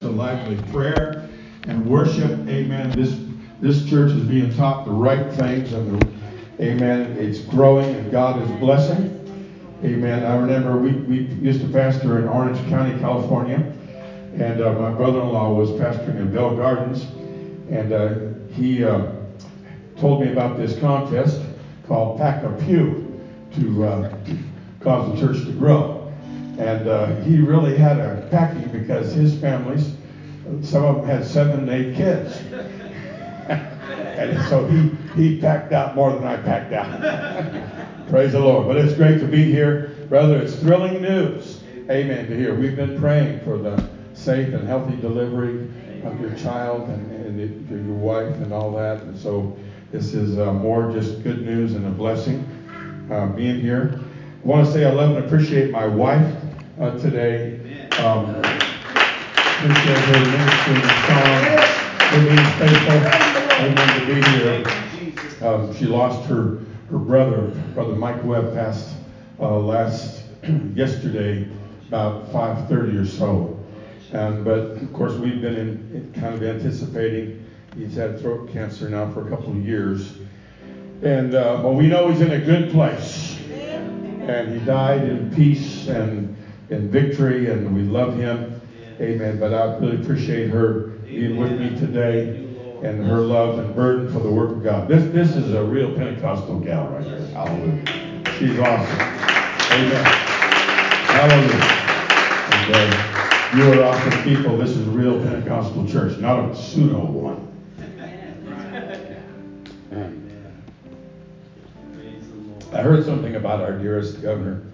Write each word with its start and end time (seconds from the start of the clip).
to 0.00 0.08
lively 0.08 0.56
prayer 0.72 1.28
and 1.64 1.84
worship. 1.84 2.30
Amen. 2.48 2.90
This 2.92 3.20
this 3.60 3.84
church 3.84 4.12
is 4.12 4.24
being 4.24 4.50
taught 4.56 4.86
the 4.86 4.90
right 4.90 5.30
things, 5.34 5.74
and 5.74 6.00
the, 6.00 6.06
Amen. 6.58 7.18
It's 7.18 7.40
growing, 7.40 7.94
and 7.94 8.10
God 8.10 8.40
is 8.40 8.48
blessing. 8.58 9.18
Amen. 9.84 10.24
I 10.24 10.36
remember 10.36 10.78
we, 10.78 10.92
we 10.92 11.18
used 11.34 11.60
to 11.60 11.68
pastor 11.68 12.18
in 12.18 12.28
Orange 12.28 12.66
County, 12.70 12.98
California, 12.98 13.56
and 14.36 14.62
uh, 14.62 14.72
my 14.72 14.90
brother-in-law 14.90 15.52
was 15.52 15.68
pastoring 15.72 16.16
in 16.16 16.32
Bell 16.32 16.56
Gardens, 16.56 17.02
and 17.68 17.92
uh, 17.92 18.14
he 18.54 18.82
uh, 18.82 19.12
told 19.98 20.22
me 20.22 20.32
about 20.32 20.56
this 20.56 20.78
contest 20.80 21.42
called 21.86 22.16
Pack 22.16 22.42
a 22.42 22.50
Pew 22.64 23.20
to 23.52 23.84
uh, 23.84 24.16
cause 24.80 25.20
the 25.20 25.26
church 25.26 25.44
to 25.44 25.52
grow. 25.52 25.99
And 26.60 26.88
uh, 26.88 27.16
he 27.22 27.38
really 27.38 27.74
had 27.74 27.98
a 27.98 28.28
packing 28.30 28.68
because 28.68 29.14
his 29.14 29.34
families, 29.40 29.94
some 30.60 30.84
of 30.84 30.96
them 30.96 31.06
had 31.06 31.24
seven 31.24 31.60
and 31.60 31.70
eight 31.70 31.96
kids. 31.96 32.36
and 33.48 34.46
so 34.46 34.66
he, 34.66 34.90
he 35.16 35.40
packed 35.40 35.72
out 35.72 35.96
more 35.96 36.12
than 36.12 36.24
I 36.24 36.36
packed 36.36 36.74
out. 36.74 37.00
Praise 38.10 38.32
the 38.32 38.40
Lord. 38.40 38.66
But 38.66 38.76
it's 38.76 38.92
great 38.92 39.20
to 39.20 39.26
be 39.26 39.42
here. 39.50 39.96
Brother, 40.10 40.36
it's 40.36 40.54
thrilling 40.56 41.00
news. 41.00 41.62
Amen 41.88 42.28
to 42.28 42.36
hear. 42.36 42.54
We've 42.54 42.76
been 42.76 43.00
praying 43.00 43.40
for 43.40 43.56
the 43.56 43.82
safe 44.12 44.52
and 44.52 44.68
healthy 44.68 44.96
delivery 44.96 45.62
of 46.04 46.20
your 46.20 46.34
child 46.34 46.90
and, 46.90 47.40
and 47.40 47.70
your 47.70 47.96
wife 47.96 48.34
and 48.34 48.52
all 48.52 48.70
that. 48.72 49.00
And 49.04 49.18
so 49.18 49.56
this 49.92 50.12
is 50.12 50.38
uh, 50.38 50.52
more 50.52 50.92
just 50.92 51.22
good 51.24 51.40
news 51.40 51.72
and 51.72 51.86
a 51.86 51.90
blessing 51.90 52.44
uh, 53.10 53.28
being 53.28 53.62
here. 53.62 53.98
I 54.44 54.46
want 54.46 54.66
to 54.66 54.72
say 54.74 54.84
I 54.84 54.90
love 54.90 55.16
and 55.16 55.24
appreciate 55.24 55.70
my 55.70 55.86
wife 55.86 56.34
uh, 56.80 56.98
today. 56.98 57.60
Um, 57.98 58.34
appreciate 58.36 59.98
her 59.98 60.20
ministering 60.30 60.80
and 60.80 60.96
song, 61.06 61.44
being 62.24 62.46
faithful, 62.56 63.00
amen, 63.60 64.00
to 64.00 64.06
be 64.06 64.18
here. 64.30 65.46
Um, 65.46 65.76
she 65.76 65.84
lost 65.84 66.26
her, 66.28 66.60
her 66.90 66.98
brother, 66.98 67.48
Brother 67.74 67.94
Mike 67.94 68.24
Webb, 68.24 68.54
passed 68.54 68.94
uh, 69.38 69.58
last 69.58 70.22
yesterday 70.74 71.46
about 71.88 72.32
5:30 72.32 73.02
or 73.02 73.06
so. 73.06 73.56
But 74.10 74.82
of 74.82 74.92
course, 74.94 75.12
we've 75.14 75.42
been 75.42 75.56
in, 75.56 75.68
in 75.94 76.12
kind 76.18 76.34
of 76.34 76.42
anticipating. 76.42 77.44
He's 77.76 77.94
had 77.94 78.20
throat 78.20 78.50
cancer 78.50 78.88
now 78.88 79.12
for 79.12 79.26
a 79.26 79.30
couple 79.30 79.50
of 79.50 79.64
years, 79.64 80.14
and 81.02 81.34
uh, 81.34 81.60
well, 81.62 81.74
we 81.74 81.88
know 81.88 82.08
he's 82.10 82.22
in 82.22 82.32
a 82.32 82.40
good 82.40 82.70
place. 82.70 83.36
And 83.50 84.60
he 84.60 84.64
died 84.64 85.02
in 85.02 85.34
peace 85.34 85.88
and 85.88 86.36
in 86.70 86.90
victory, 86.90 87.50
and 87.50 87.74
we 87.74 87.82
love 87.82 88.16
him. 88.16 88.60
Amen. 89.00 89.38
But 89.38 89.52
I 89.52 89.76
really 89.78 90.00
appreciate 90.02 90.50
her 90.50 90.88
being 91.04 91.36
with 91.36 91.52
me 91.52 91.70
today 91.78 92.46
and 92.82 93.04
her 93.04 93.20
love 93.20 93.58
and 93.58 93.74
burden 93.74 94.12
for 94.12 94.20
the 94.20 94.30
work 94.30 94.50
of 94.50 94.62
God. 94.62 94.88
This 94.88 95.04
this 95.12 95.36
is 95.36 95.52
a 95.52 95.62
real 95.62 95.94
Pentecostal 95.94 96.60
gal 96.60 96.88
right 96.88 97.04
here. 97.04 97.26
Hallelujah. 97.28 97.84
She's 98.38 98.58
awesome. 98.58 99.00
Amen. 99.72 100.04
Hallelujah. 101.06 101.80
And 102.52 102.74
uh, 102.74 103.56
you 103.56 103.80
are 103.80 103.84
awesome 103.84 104.22
people. 104.22 104.56
This 104.56 104.70
is 104.70 104.86
a 104.86 104.90
real 104.90 105.20
Pentecostal 105.22 105.86
church, 105.88 106.18
not 106.18 106.50
a 106.50 106.56
pseudo 106.56 107.04
one. 107.04 107.46
I 112.72 112.82
heard 112.82 113.04
something 113.04 113.34
about 113.34 113.60
our 113.60 113.76
dearest 113.76 114.22
governor. 114.22 114.69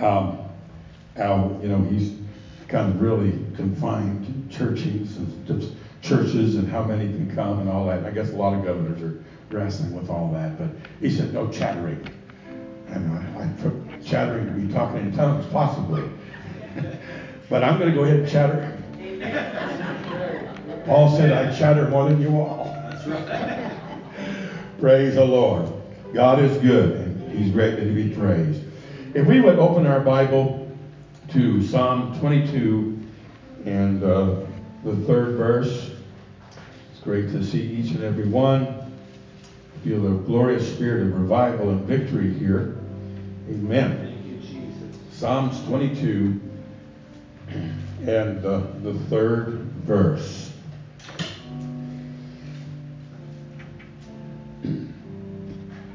Um, 0.00 0.38
how 1.16 1.58
you 1.62 1.68
know 1.68 1.78
he's 1.90 2.14
kind 2.68 2.94
of 2.94 3.00
really 3.00 3.32
confined 3.56 4.24
to 4.50 4.58
churchings 4.58 5.16
and 5.16 5.76
churches 6.02 6.56
and 6.56 6.68
how 6.68 6.82
many 6.82 7.06
can 7.06 7.34
come 7.34 7.60
and 7.60 7.68
all 7.68 7.86
that. 7.86 7.98
And 7.98 8.06
I 8.06 8.10
guess 8.10 8.30
a 8.30 8.36
lot 8.36 8.54
of 8.54 8.64
governors 8.64 9.02
are 9.02 9.22
wrestling 9.50 9.94
with 9.94 10.08
all 10.08 10.32
that. 10.32 10.58
But 10.58 10.68
he 11.00 11.10
said 11.10 11.34
no 11.34 11.50
chattering. 11.50 12.08
And 12.88 13.12
I, 13.12 13.44
I 13.44 13.62
took 13.62 13.74
chattering 14.04 14.46
to 14.46 14.52
be 14.52 14.72
talking 14.72 15.00
in 15.00 15.12
tongues, 15.14 15.46
possibly. 15.52 16.04
but 17.50 17.62
I'm 17.62 17.78
going 17.78 17.90
to 17.90 17.96
go 17.96 18.04
ahead 18.04 18.20
and 18.20 18.28
chatter. 18.28 18.76
Paul 20.86 21.16
said 21.16 21.32
I 21.32 21.56
chatter 21.56 21.88
more 21.88 22.08
than 22.08 22.20
you 22.20 22.40
all. 22.40 22.64
That's 22.90 23.06
right. 23.06 23.72
Praise 24.80 25.14
the 25.16 25.24
Lord. 25.24 25.70
God 26.14 26.40
is 26.42 26.56
good, 26.58 26.96
and 26.96 27.38
He's 27.38 27.52
greatly 27.52 27.84
to 27.84 27.92
be 27.92 28.14
praised. 28.14 28.62
If 29.12 29.26
we 29.26 29.40
would 29.40 29.58
open 29.58 29.88
our 29.88 29.98
Bible 29.98 30.70
to 31.30 31.66
Psalm 31.66 32.16
22 32.20 32.96
and 33.64 34.04
uh, 34.04 34.36
the 34.84 34.94
third 35.04 35.36
verse, 35.36 35.90
it's 36.92 37.00
great 37.02 37.32
to 37.32 37.44
see 37.44 37.60
each 37.60 37.90
and 37.90 38.04
every 38.04 38.28
one. 38.28 38.92
Feel 39.82 40.00
the 40.02 40.10
glorious 40.10 40.72
spirit 40.72 41.08
of 41.08 41.20
revival 41.20 41.70
and 41.70 41.80
victory 41.86 42.32
here. 42.34 42.78
Amen. 43.48 44.16
You, 44.26 44.92
Psalms 45.10 45.60
22 45.66 46.40
and 48.06 48.44
uh, 48.44 48.62
the 48.82 48.94
third 49.08 49.62
verse. 49.86 50.52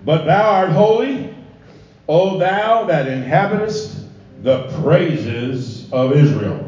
But 0.03 0.25
thou 0.25 0.49
art 0.51 0.69
holy, 0.71 1.34
O 2.07 2.37
thou 2.37 2.85
that 2.85 3.07
inhabitest 3.07 4.05
the 4.43 4.69
praises 4.81 5.91
of 5.91 6.11
Israel. 6.13 6.61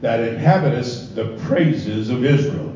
That 0.00 0.20
inhabitest 0.20 1.14
the 1.14 1.36
praises 1.46 2.10
of 2.10 2.24
Israel. 2.24 2.74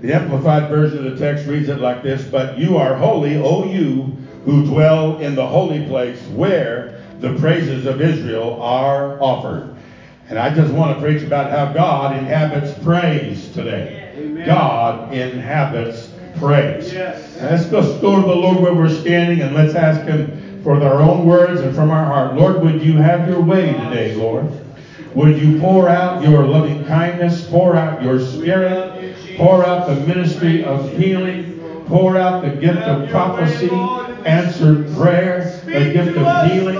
The 0.00 0.14
Amplified 0.14 0.70
Version 0.70 1.06
of 1.06 1.18
the 1.18 1.24
text 1.24 1.46
reads 1.46 1.68
it 1.68 1.80
like 1.80 2.02
this 2.02 2.22
But 2.24 2.58
you 2.58 2.78
are 2.78 2.94
holy, 2.94 3.36
O 3.36 3.64
you 3.64 4.16
who 4.44 4.64
dwell 4.64 5.18
in 5.18 5.34
the 5.34 5.46
holy 5.46 5.86
place 5.86 6.20
where 6.28 7.04
the 7.20 7.34
praises 7.38 7.84
of 7.84 8.00
Israel 8.00 8.60
are 8.62 9.20
offered. 9.22 9.76
And 10.30 10.38
I 10.38 10.54
just 10.54 10.72
want 10.72 10.96
to 10.96 11.02
preach 11.02 11.22
about 11.22 11.50
how 11.50 11.72
God 11.72 12.16
inhabits 12.16 12.78
praise 12.82 13.52
today. 13.52 14.12
Amen. 14.16 14.46
God 14.46 15.12
inhabits 15.12 16.10
praise. 16.38 16.92
Yes. 16.92 17.36
Let's 17.40 17.66
go 17.66 18.16
to 18.16 18.26
the 18.26 18.34
Lord 18.34 18.60
where 18.60 18.72
we're 18.72 18.88
standing 18.88 19.42
and 19.42 19.54
let's 19.54 19.74
ask 19.74 20.00
Him 20.06 20.39
for 20.62 20.82
our 20.82 21.00
own 21.00 21.24
words 21.26 21.60
and 21.60 21.74
from 21.74 21.90
our 21.90 22.04
heart. 22.04 22.36
Lord, 22.36 22.62
would 22.62 22.82
you 22.82 22.96
have 22.96 23.28
your 23.28 23.40
way 23.40 23.72
today, 23.72 24.14
Lord? 24.14 24.50
Would 25.14 25.38
you 25.38 25.58
pour 25.58 25.88
out 25.88 26.22
your 26.22 26.44
loving 26.44 26.84
kindness, 26.84 27.48
pour 27.48 27.74
out 27.74 28.02
your 28.02 28.20
spirit, 28.20 29.16
pour 29.36 29.64
out 29.64 29.88
the 29.88 29.94
ministry 30.06 30.64
of 30.64 30.88
healing, 30.92 31.60
pour 31.86 32.16
out 32.16 32.42
the 32.42 32.50
gift 32.50 32.82
of 32.82 33.08
prophecy, 33.10 33.70
answered 34.24 34.88
prayer, 34.94 35.60
the 35.64 35.92
gift 35.92 36.16
of 36.16 36.50
healing. 36.50 36.78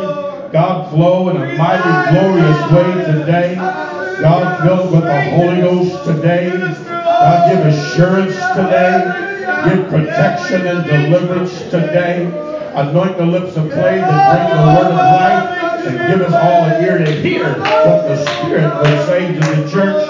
God, 0.52 0.90
flow 0.90 1.28
in 1.30 1.36
a 1.36 1.56
mighty, 1.56 2.12
glorious 2.12 2.70
way 2.72 3.12
today. 3.12 3.54
God, 3.56 4.62
filled 4.62 4.92
with 4.92 5.02
the 5.02 5.30
Holy 5.30 5.60
Ghost 5.60 6.04
today. 6.04 6.50
God, 6.50 7.50
give 7.50 7.66
assurance 7.66 8.34
today. 8.54 9.26
Give 9.64 9.88
protection 9.88 10.66
and 10.66 10.86
deliverance 10.86 11.62
today. 11.70 12.50
Anoint 12.75 13.16
the 13.16 13.26
lips 13.26 13.56
of 13.56 13.70
clay 13.72 13.98
that 13.98 14.20
bring 14.31 14.47
the 14.56 14.62
word 14.78 14.92
of 14.92 15.03
life 15.10 15.86
and 15.86 15.97
give 16.08 16.20
us 16.22 16.32
all 16.32 16.64
an 16.64 16.82
ear 16.84 16.98
to 16.98 17.10
hear 17.10 17.58
what 17.58 18.06
the 18.06 18.16
Spirit 18.16 18.62
will 18.62 19.06
say 19.06 19.26
to 19.34 19.41
the 19.41 19.69
church. 19.69 20.00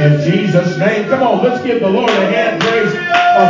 In 0.00 0.20
Jesus' 0.22 0.78
name. 0.78 1.08
Come 1.08 1.22
on, 1.22 1.44
let's 1.44 1.62
give 1.62 1.80
the 1.80 1.88
Lord 1.90 2.08
a 2.08 2.26
hand 2.30 2.60
praise 2.62 2.94
of 2.94 3.48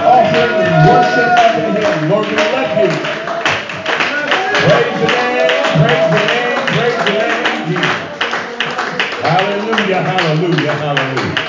offering 0.00 0.54
and 0.64 0.88
worship 0.88 1.28
unto 1.44 1.60
Him. 1.76 2.08
Lord, 2.08 2.26
we 2.26 2.36
love 2.36 2.78
you. 2.78 2.90
Praise 4.64 4.96
the 4.98 5.08
name, 5.12 5.64
praise 5.76 6.08
the 6.08 6.22
name, 6.26 6.66
praise 6.72 6.96
the 6.96 7.10
name, 7.12 7.66
Jesus. 7.68 8.08
Hallelujah, 9.20 10.00
hallelujah, 10.02 10.74
hallelujah. 10.74 11.48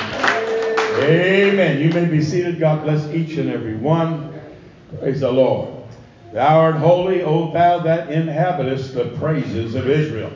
Amen. 1.02 1.80
You 1.80 1.88
may 1.92 2.04
be 2.04 2.20
seated. 2.22 2.60
God 2.60 2.82
bless 2.82 3.06
each 3.08 3.38
and 3.38 3.48
every 3.48 3.76
one. 3.76 4.38
Praise 4.98 5.20
the 5.20 5.32
Lord. 5.32 5.79
Thou 6.32 6.60
art 6.60 6.76
holy, 6.76 7.22
O 7.22 7.52
thou 7.52 7.80
that 7.80 8.10
inhabitest 8.10 8.94
the 8.94 9.06
praises 9.18 9.74
of 9.74 9.88
Israel. 9.88 10.32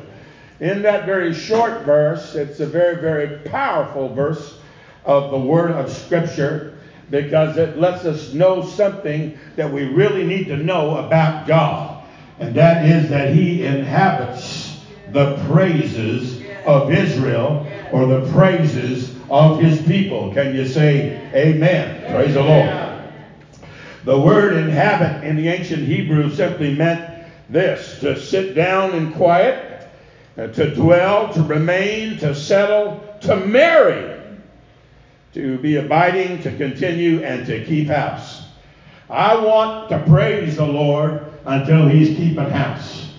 In 0.60 0.82
that 0.82 1.06
very 1.06 1.32
short 1.32 1.82
verse, 1.82 2.34
it's 2.34 2.60
a 2.60 2.66
very, 2.66 2.96
very 2.96 3.38
powerful 3.48 4.12
verse 4.12 4.58
of 5.04 5.30
the 5.30 5.38
Word 5.38 5.72
of 5.72 5.92
Scripture 5.92 6.78
because 7.10 7.56
it 7.56 7.78
lets 7.78 8.04
us 8.04 8.32
know 8.32 8.64
something 8.64 9.38
that 9.56 9.70
we 9.70 9.84
really 9.84 10.24
need 10.24 10.46
to 10.46 10.56
know 10.56 10.96
about 10.96 11.46
God. 11.46 12.04
And 12.38 12.54
that 12.54 12.84
is 12.84 13.08
that 13.10 13.34
He 13.34 13.64
inhabits 13.64 14.80
the 15.12 15.36
praises 15.48 16.42
of 16.66 16.90
Israel 16.90 17.66
or 17.92 18.06
the 18.06 18.32
praises 18.32 19.14
of 19.30 19.60
his 19.60 19.80
people. 19.82 20.32
Can 20.32 20.54
you 20.54 20.66
say 20.66 21.30
amen? 21.34 22.12
Praise 22.12 22.34
the 22.34 22.42
Lord. 22.42 22.83
The 24.04 24.18
word 24.18 24.54
inhabit 24.54 25.24
in 25.24 25.36
the 25.36 25.48
ancient 25.48 25.84
Hebrew 25.84 26.30
simply 26.30 26.74
meant 26.74 27.26
this 27.48 28.00
to 28.00 28.20
sit 28.20 28.54
down 28.54 28.92
in 28.92 29.12
quiet 29.12 29.88
uh, 30.36 30.48
to 30.48 30.74
dwell, 30.74 31.32
to 31.32 31.42
remain, 31.42 32.18
to 32.18 32.34
settle, 32.34 33.02
to 33.22 33.36
marry, 33.36 34.20
to 35.32 35.58
be 35.58 35.76
abiding, 35.76 36.42
to 36.42 36.56
continue, 36.56 37.22
and 37.22 37.46
to 37.46 37.64
keep 37.64 37.88
house. 37.88 38.42
I 39.08 39.36
want 39.36 39.88
to 39.90 39.98
praise 40.00 40.56
the 40.56 40.66
Lord 40.66 41.24
until 41.46 41.88
He's 41.88 42.16
keeping 42.16 42.50
house. 42.50 43.10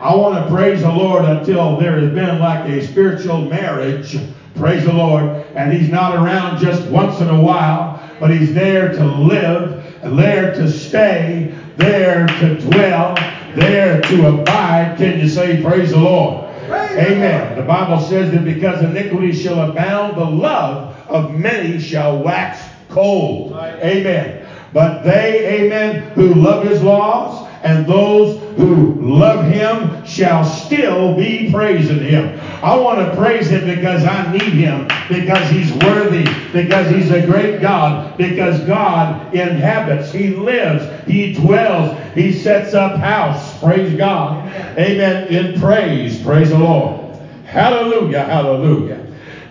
I 0.00 0.14
want 0.14 0.42
to 0.42 0.54
praise 0.54 0.80
the 0.80 0.92
Lord 0.92 1.24
until 1.26 1.76
there 1.76 2.00
has 2.00 2.10
been 2.14 2.38
like 2.38 2.66
a 2.70 2.86
spiritual 2.86 3.42
marriage. 3.42 4.16
Praise 4.54 4.84
the 4.84 4.92
Lord. 4.92 5.24
And 5.54 5.72
He's 5.72 5.90
not 5.90 6.16
around 6.16 6.60
just 6.60 6.88
once 6.88 7.20
in 7.20 7.28
a 7.28 7.40
while, 7.40 8.00
but 8.18 8.30
He's 8.30 8.54
there 8.54 8.92
to 8.92 9.04
live, 9.04 9.69
there 10.02 10.54
to 10.54 10.70
stay, 10.70 11.54
there 11.76 12.26
to 12.26 12.60
dwell, 12.60 13.14
there 13.54 14.00
to 14.00 14.28
abide. 14.28 14.96
Can 14.96 15.18
you 15.18 15.28
say, 15.28 15.62
Praise 15.62 15.90
the 15.90 15.98
Lord? 15.98 16.46
Amen. 16.70 17.56
The 17.56 17.62
Bible 17.62 18.00
says 18.00 18.30
that 18.32 18.44
because 18.44 18.82
iniquity 18.82 19.32
shall 19.32 19.70
abound, 19.70 20.16
the 20.16 20.24
love 20.24 20.96
of 21.08 21.34
many 21.34 21.80
shall 21.80 22.22
wax 22.22 22.62
cold. 22.88 23.52
Amen. 23.52 24.46
But 24.72 25.02
they, 25.02 25.64
amen, 25.64 26.10
who 26.12 26.34
love 26.34 26.64
his 26.64 26.82
laws 26.82 27.48
and 27.62 27.86
those 27.86 28.40
who 28.60 29.00
love 29.00 29.46
him 29.46 30.04
shall 30.04 30.44
still 30.44 31.16
be 31.16 31.50
praising 31.50 32.00
him. 32.00 32.38
I 32.62 32.76
want 32.76 32.98
to 32.98 33.16
praise 33.16 33.48
him 33.48 33.64
because 33.64 34.04
I 34.04 34.30
need 34.32 34.52
him, 34.52 34.86
because 35.08 35.48
he's 35.48 35.72
worthy, 35.84 36.24
because 36.52 36.90
he's 36.90 37.10
a 37.10 37.24
great 37.24 37.60
God, 37.60 38.18
because 38.18 38.60
God 38.66 39.34
inhabits, 39.34 40.12
he 40.12 40.28
lives, 40.28 40.84
he 41.06 41.32
dwells, 41.32 41.98
he 42.14 42.32
sets 42.32 42.74
up 42.74 42.98
house. 42.98 43.58
Praise 43.60 43.96
God. 43.96 44.46
Amen. 44.78 45.28
In 45.28 45.58
praise. 45.58 46.22
Praise 46.22 46.50
the 46.50 46.58
Lord. 46.58 47.16
Hallelujah. 47.46 48.24
Hallelujah. 48.24 49.06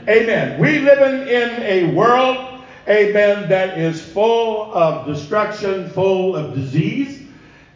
Amen. 0.08 0.60
We 0.60 0.80
living 0.80 1.28
in 1.28 1.62
a 1.64 1.94
world, 1.96 2.62
amen, 2.88 3.50
that 3.50 3.78
is 3.78 4.02
full 4.02 4.74
of 4.74 5.06
destruction, 5.06 5.90
full 5.90 6.36
of 6.36 6.54
disease. 6.54 7.19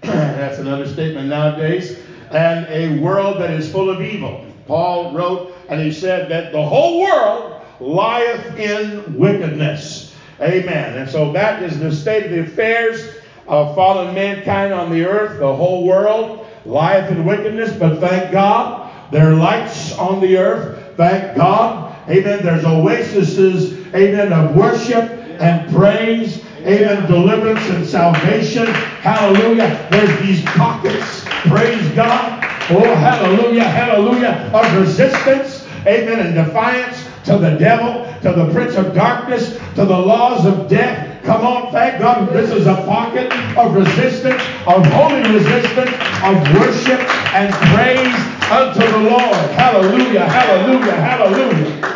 That's 0.07 0.59
an 0.59 0.67
understatement 0.67 1.29
nowadays. 1.29 1.97
And 2.31 2.65
a 2.67 2.99
world 2.99 3.39
that 3.41 3.51
is 3.51 3.71
full 3.71 3.89
of 3.89 4.01
evil. 4.01 4.45
Paul 4.67 5.13
wrote 5.13 5.55
and 5.69 5.79
he 5.79 5.93
said 5.93 6.29
that 6.29 6.51
the 6.51 6.61
whole 6.61 7.01
world 7.01 7.61
lieth 7.79 8.57
in 8.57 9.17
wickedness. 9.17 10.13
Amen. 10.41 10.97
And 10.97 11.09
so 11.09 11.31
that 11.31 11.63
is 11.63 11.79
the 11.79 11.91
state 11.91 12.25
of 12.25 12.31
the 12.31 12.41
affairs 12.41 13.15
of 13.47 13.75
fallen 13.75 14.13
mankind 14.13 14.73
on 14.73 14.91
the 14.91 15.05
earth. 15.05 15.39
The 15.39 15.55
whole 15.55 15.85
world 15.85 16.47
lieth 16.65 17.09
in 17.09 17.23
wickedness, 17.23 17.73
but 17.77 17.99
thank 17.99 18.31
God 18.31 18.91
there 19.11 19.31
are 19.31 19.35
lights 19.35 19.97
on 19.97 20.19
the 20.19 20.37
earth. 20.37 20.97
Thank 20.97 21.37
God. 21.37 21.95
Amen. 22.09 22.43
There's 22.43 22.65
oases, 22.65 23.73
amen, 23.95 24.33
of 24.33 24.55
worship 24.55 25.09
and 25.39 25.73
praise. 25.73 26.43
Amen. 26.65 27.05
Deliverance 27.07 27.67
and 27.69 27.85
salvation. 27.85 28.65
Hallelujah. 28.67 29.87
There's 29.91 30.19
these 30.21 30.43
pockets. 30.43 31.25
Praise 31.47 31.89
God. 31.89 32.43
Oh, 32.69 32.95
hallelujah. 32.95 33.65
Hallelujah. 33.65 34.49
Of 34.53 34.79
resistance. 34.79 35.67
Amen. 35.85 36.19
And 36.19 36.35
defiance 36.35 37.05
to 37.25 37.37
the 37.37 37.57
devil, 37.57 38.05
to 38.21 38.33
the 38.33 38.51
prince 38.53 38.75
of 38.75 38.93
darkness, 38.93 39.57
to 39.75 39.85
the 39.85 39.97
laws 39.97 40.45
of 40.45 40.69
death. 40.69 41.23
Come 41.23 41.45
on, 41.45 41.71
thank 41.71 41.99
God. 41.99 42.29
This 42.33 42.51
is 42.51 42.67
a 42.67 42.75
pocket 42.75 43.31
of 43.57 43.75
resistance, 43.75 44.41
of 44.67 44.85
holy 44.87 45.21
resistance, 45.33 45.91
of 46.23 46.35
worship 46.59 46.99
and 47.33 47.53
praise 47.71 48.51
unto 48.51 48.79
the 48.91 49.09
Lord. 49.09 49.35
Hallelujah, 49.51 50.25
hallelujah, 50.27 50.91
hallelujah. 50.91 51.93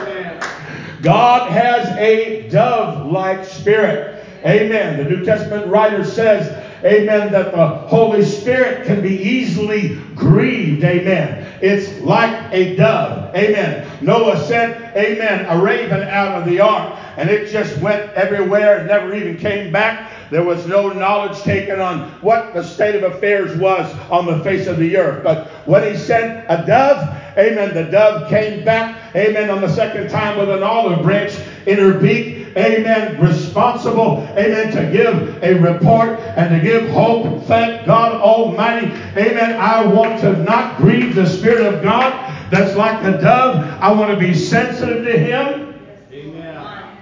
God 1.02 1.52
has 1.52 1.90
a 1.98 2.50
dove 2.50 3.12
like 3.12 3.44
spirit. 3.44 4.17
Amen. 4.46 4.98
The 4.98 5.10
New 5.10 5.26
Testament 5.26 5.68
writer 5.68 6.04
says, 6.04 6.64
Amen, 6.84 7.32
that 7.32 7.54
the 7.54 7.68
Holy 7.68 8.24
Spirit 8.24 8.86
can 8.86 9.02
be 9.02 9.16
easily 9.18 9.96
grieved. 10.14 10.84
Amen. 10.84 11.58
It's 11.60 12.00
like 12.02 12.54
a 12.54 12.76
dove. 12.76 13.36
Amen. 13.36 13.88
Noah 14.02 14.38
sent, 14.46 14.96
Amen, 14.96 15.46
a 15.46 15.60
raven 15.60 16.02
out 16.02 16.40
of 16.40 16.48
the 16.48 16.60
ark, 16.60 17.00
and 17.18 17.32
it 17.32 17.50
just 17.50 17.76
went 17.80 18.12
everywhere 18.14 18.78
and 18.78 18.88
never 18.88 19.16
even 19.16 19.38
came 19.38 19.72
back. 19.72 20.12
There 20.30 20.44
was 20.44 20.68
no 20.68 20.90
knowledge 20.90 21.40
taken 21.42 21.80
on 21.80 22.10
what 22.22 22.54
the 22.54 22.64
state 22.64 22.96
of 22.96 23.12
affairs 23.12 23.58
was 23.58 23.92
on 24.12 24.28
the 24.28 24.44
face 24.44 24.68
of 24.68 24.78
the 24.78 24.98
earth. 24.98 25.24
But 25.24 25.48
when 25.66 25.90
he 25.90 25.98
sent 25.98 26.46
a 26.48 26.64
dove, 26.66 27.10
amen, 27.38 27.74
the 27.74 27.86
dove 27.86 28.30
came 28.30 28.64
back, 28.64 29.16
amen, 29.16 29.50
on 29.50 29.62
the 29.62 29.74
second 29.74 30.10
time 30.10 30.38
with 30.38 30.50
an 30.50 30.62
olive 30.62 31.02
branch 31.02 31.40
in 31.66 31.80
her 31.80 32.00
beak 32.00 32.37
amen, 32.56 33.20
responsible, 33.22 34.20
amen, 34.38 34.72
to 34.72 34.92
give 34.92 35.44
a 35.44 35.60
report 35.60 36.20
and 36.20 36.50
to 36.50 36.62
give 36.62 36.90
hope. 36.90 37.44
Thank 37.44 37.86
God 37.86 38.14
Almighty, 38.14 38.88
amen. 39.18 39.60
I 39.60 39.86
want 39.86 40.20
to 40.22 40.38
not 40.44 40.78
grieve 40.78 41.16
the 41.16 41.26
Spirit 41.26 41.74
of 41.74 41.84
God 41.84 42.14
that's 42.52 42.76
like 42.76 43.04
a 43.04 43.20
dove. 43.20 43.66
I 43.82 43.92
want 43.92 44.12
to 44.12 44.18
be 44.18 44.34
sensitive 44.34 45.04
to 45.04 45.18
Him. 45.18 45.80
Amen. 46.12 46.98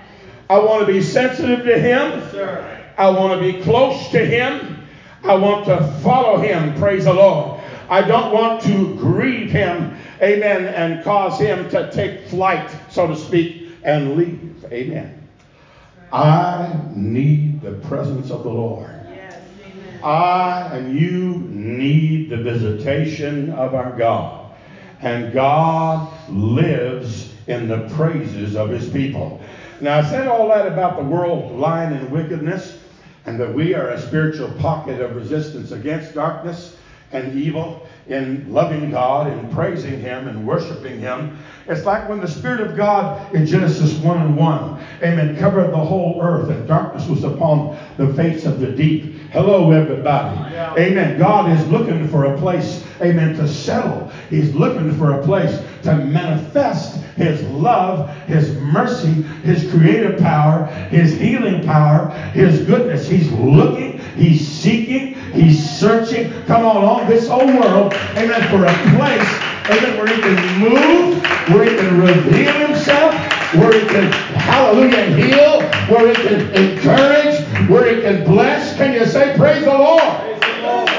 I 0.49 0.59
want 0.59 0.85
to 0.85 0.91
be 0.91 1.01
sensitive 1.01 1.65
to 1.65 1.79
Him. 1.79 2.21
Yes, 2.33 2.75
I 2.97 3.09
want 3.09 3.39
to 3.39 3.53
be 3.53 3.61
close 3.61 4.09
to 4.09 4.25
Him. 4.25 4.83
I 5.23 5.35
want 5.35 5.65
to 5.65 5.83
follow 6.01 6.37
Him. 6.37 6.75
Praise 6.75 7.05
the 7.05 7.13
Lord. 7.13 7.59
I 7.89 8.01
don't 8.01 8.31
want 8.31 8.61
to 8.63 8.95
grieve 8.95 9.51
Him, 9.51 9.95
amen, 10.21 10.65
and 10.65 11.03
cause 11.03 11.39
Him 11.39 11.69
to 11.69 11.91
take 11.91 12.27
flight, 12.27 12.75
so 12.89 13.07
to 13.07 13.15
speak, 13.15 13.69
and 13.83 14.15
leave. 14.15 14.65
Amen. 14.71 15.24
I 16.11 16.79
need 16.93 17.61
the 17.61 17.73
presence 17.87 18.31
of 18.31 18.43
the 18.43 18.49
Lord. 18.49 18.91
I 20.03 20.69
and 20.71 20.99
you 20.99 21.39
need 21.49 22.29
the 22.29 22.37
visitation 22.37 23.51
of 23.51 23.73
our 23.73 23.91
God. 23.97 24.53
And 25.01 25.33
God 25.33 26.11
lives 26.29 27.33
in 27.47 27.67
the 27.67 27.89
praises 27.95 28.55
of 28.55 28.69
his 28.69 28.89
people. 28.89 29.41
Now, 29.81 29.99
I 29.99 30.09
said 30.09 30.27
all 30.27 30.47
that 30.49 30.67
about 30.67 30.97
the 30.97 31.03
world 31.03 31.59
lying 31.59 31.97
in 31.97 32.11
wickedness 32.11 32.79
and 33.25 33.39
that 33.39 33.53
we 33.53 33.73
are 33.73 33.89
a 33.89 34.01
spiritual 34.01 34.51
pocket 34.53 35.01
of 35.01 35.15
resistance 35.15 35.71
against 35.71 36.13
darkness 36.13 36.77
and 37.15 37.37
evil 37.37 37.87
in 38.07 38.51
loving 38.51 38.91
God 38.91 39.27
and 39.27 39.51
praising 39.51 39.99
Him 39.99 40.27
and 40.27 40.45
worshiping 40.45 40.99
Him. 40.99 41.37
It's 41.67 41.85
like 41.85 42.07
when 42.07 42.21
the 42.21 42.27
Spirit 42.27 42.61
of 42.61 42.75
God 42.75 43.33
in 43.33 43.45
Genesis 43.45 43.95
1 43.97 44.21
and 44.21 44.37
1, 44.37 44.85
amen, 45.01 45.37
covered 45.37 45.71
the 45.71 45.77
whole 45.77 46.21
earth 46.21 46.49
and 46.49 46.67
darkness 46.67 47.07
was 47.07 47.23
upon 47.23 47.75
the 47.97 48.13
face 48.13 48.45
of 48.45 48.59
the 48.59 48.67
deep. 48.67 49.15
Hello, 49.31 49.71
everybody. 49.71 50.37
Amen. 50.77 51.17
God 51.17 51.51
is 51.51 51.65
looking 51.67 52.07
for 52.07 52.25
a 52.25 52.37
place, 52.37 52.85
amen, 53.01 53.35
to 53.37 53.47
settle. 53.47 54.11
He's 54.29 54.53
looking 54.53 54.95
for 54.95 55.19
a 55.19 55.23
place 55.23 55.59
to 55.83 55.95
manifest 55.95 56.97
His 57.15 57.41
love, 57.43 58.09
His 58.27 58.55
mercy, 58.57 59.23
His 59.43 59.71
creative 59.71 60.19
power, 60.19 60.65
His 60.89 61.13
healing 61.13 61.63
power, 61.65 62.09
His 62.33 62.63
goodness. 62.67 63.07
He's 63.07 63.31
looking, 63.31 63.94
He's 64.15 64.47
seeking, 64.47 65.15
He's 65.33 65.69
searching. 65.69 66.31
Come 66.45 66.65
on, 66.65 66.77
on 66.77 67.09
this 67.09 67.27
whole 67.27 67.45
world, 67.45 67.93
amen, 68.15 68.49
for 68.49 68.63
a 68.63 68.73
place, 68.95 69.29
amen, 69.69 69.97
where 69.97 70.07
He 70.07 70.21
can 70.21 70.59
move, 70.59 71.21
where 71.49 71.69
He 71.69 71.75
can 71.75 71.99
reveal 71.99 72.53
Himself, 72.67 73.13
where 73.55 73.73
He 73.73 73.85
can, 73.87 74.11
hallelujah, 74.33 75.05
heal, 75.15 75.61
where 75.89 76.07
He 76.07 76.13
can 76.15 76.51
encourage, 76.53 77.69
where 77.69 77.93
He 77.93 78.01
can 78.01 78.23
bless. 78.23 78.75
Can 78.77 78.93
you 78.93 79.05
say, 79.05 79.35
Praise 79.37 79.65
the 79.65 79.73
Lord? 79.73 80.01
Praise 80.01 80.39
the 80.39 80.61
Lord. 80.61 80.89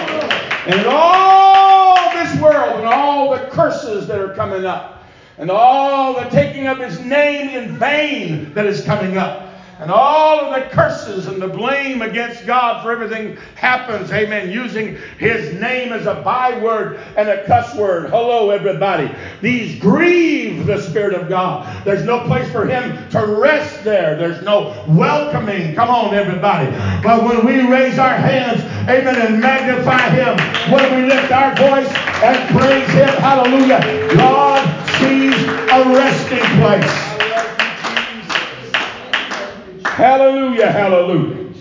And 0.67 0.87
all 0.87 2.13
this 2.13 2.41
world 2.41 2.81
and 2.81 2.87
all 2.87 3.31
the 3.31 3.47
curses 3.47 4.07
that 4.09 4.21
are 4.21 4.35
coming 4.35 4.67
up, 4.67 5.05
and 5.39 5.51
all 5.51 6.15
the 6.15 6.29
taking 6.29 6.67
of 6.67 6.79
His 6.79 7.01
name 7.01 7.49
in 7.49 7.79
vain 7.79 8.53
that 8.53 8.67
is 8.67 8.85
coming 8.85 9.17
up, 9.17 9.56
and 9.79 9.91
all 9.91 10.41
of 10.41 10.55
the 10.55 10.71
curses 10.71 11.27
and 11.27 11.41
the 11.41 11.49
blame 11.49 12.01
against 12.01 12.47
God 12.47 12.83
for 12.83 12.91
everything 12.91 13.37
happens, 13.55 14.11
amen, 14.11 14.51
using 14.51 14.97
his 15.19 15.53
name 15.61 15.93
as 15.93 16.07
a 16.07 16.15
byword 16.15 16.99
and 17.17 17.29
a 17.29 17.45
cuss 17.47 17.75
word. 17.77 18.09
Hello, 18.09 18.51
everybody. 18.51 19.15
These 19.43 19.79
grieve 19.79 20.67
the 20.67 20.81
Spirit 20.81 21.15
of 21.15 21.29
God. 21.29 21.85
There's 21.85 22.05
no 22.05 22.25
place 22.25 22.51
for 22.51 22.67
him 22.67 23.09
to 23.11 23.27
rest 23.27 23.85
there. 23.85 24.17
There's 24.17 24.43
no 24.43 24.85
welcoming. 24.89 25.75
Come 25.75 25.91
on, 25.91 26.15
everybody. 26.15 26.71
But 27.03 27.25
when 27.25 27.45
we 27.45 27.71
raise 27.71 27.99
our 27.99 28.17
hands, 28.17 28.63
amen, 28.89 29.17
and 29.21 29.41
magnify 29.41 30.09
him, 30.09 30.39
when 30.73 31.03
we 31.03 31.09
lift 31.09 31.31
our 31.33 31.55
voice 31.55 31.93
and 32.23 32.59
praise 32.59 32.89
him, 32.93 33.09
hallelujah, 33.21 33.81
God 34.17 34.65
sees 34.99 35.35
a 35.45 35.85
resting 35.95 36.61
place. 36.61 37.06
Hallelujah, 39.97 40.71
hallelujah. 40.71 41.55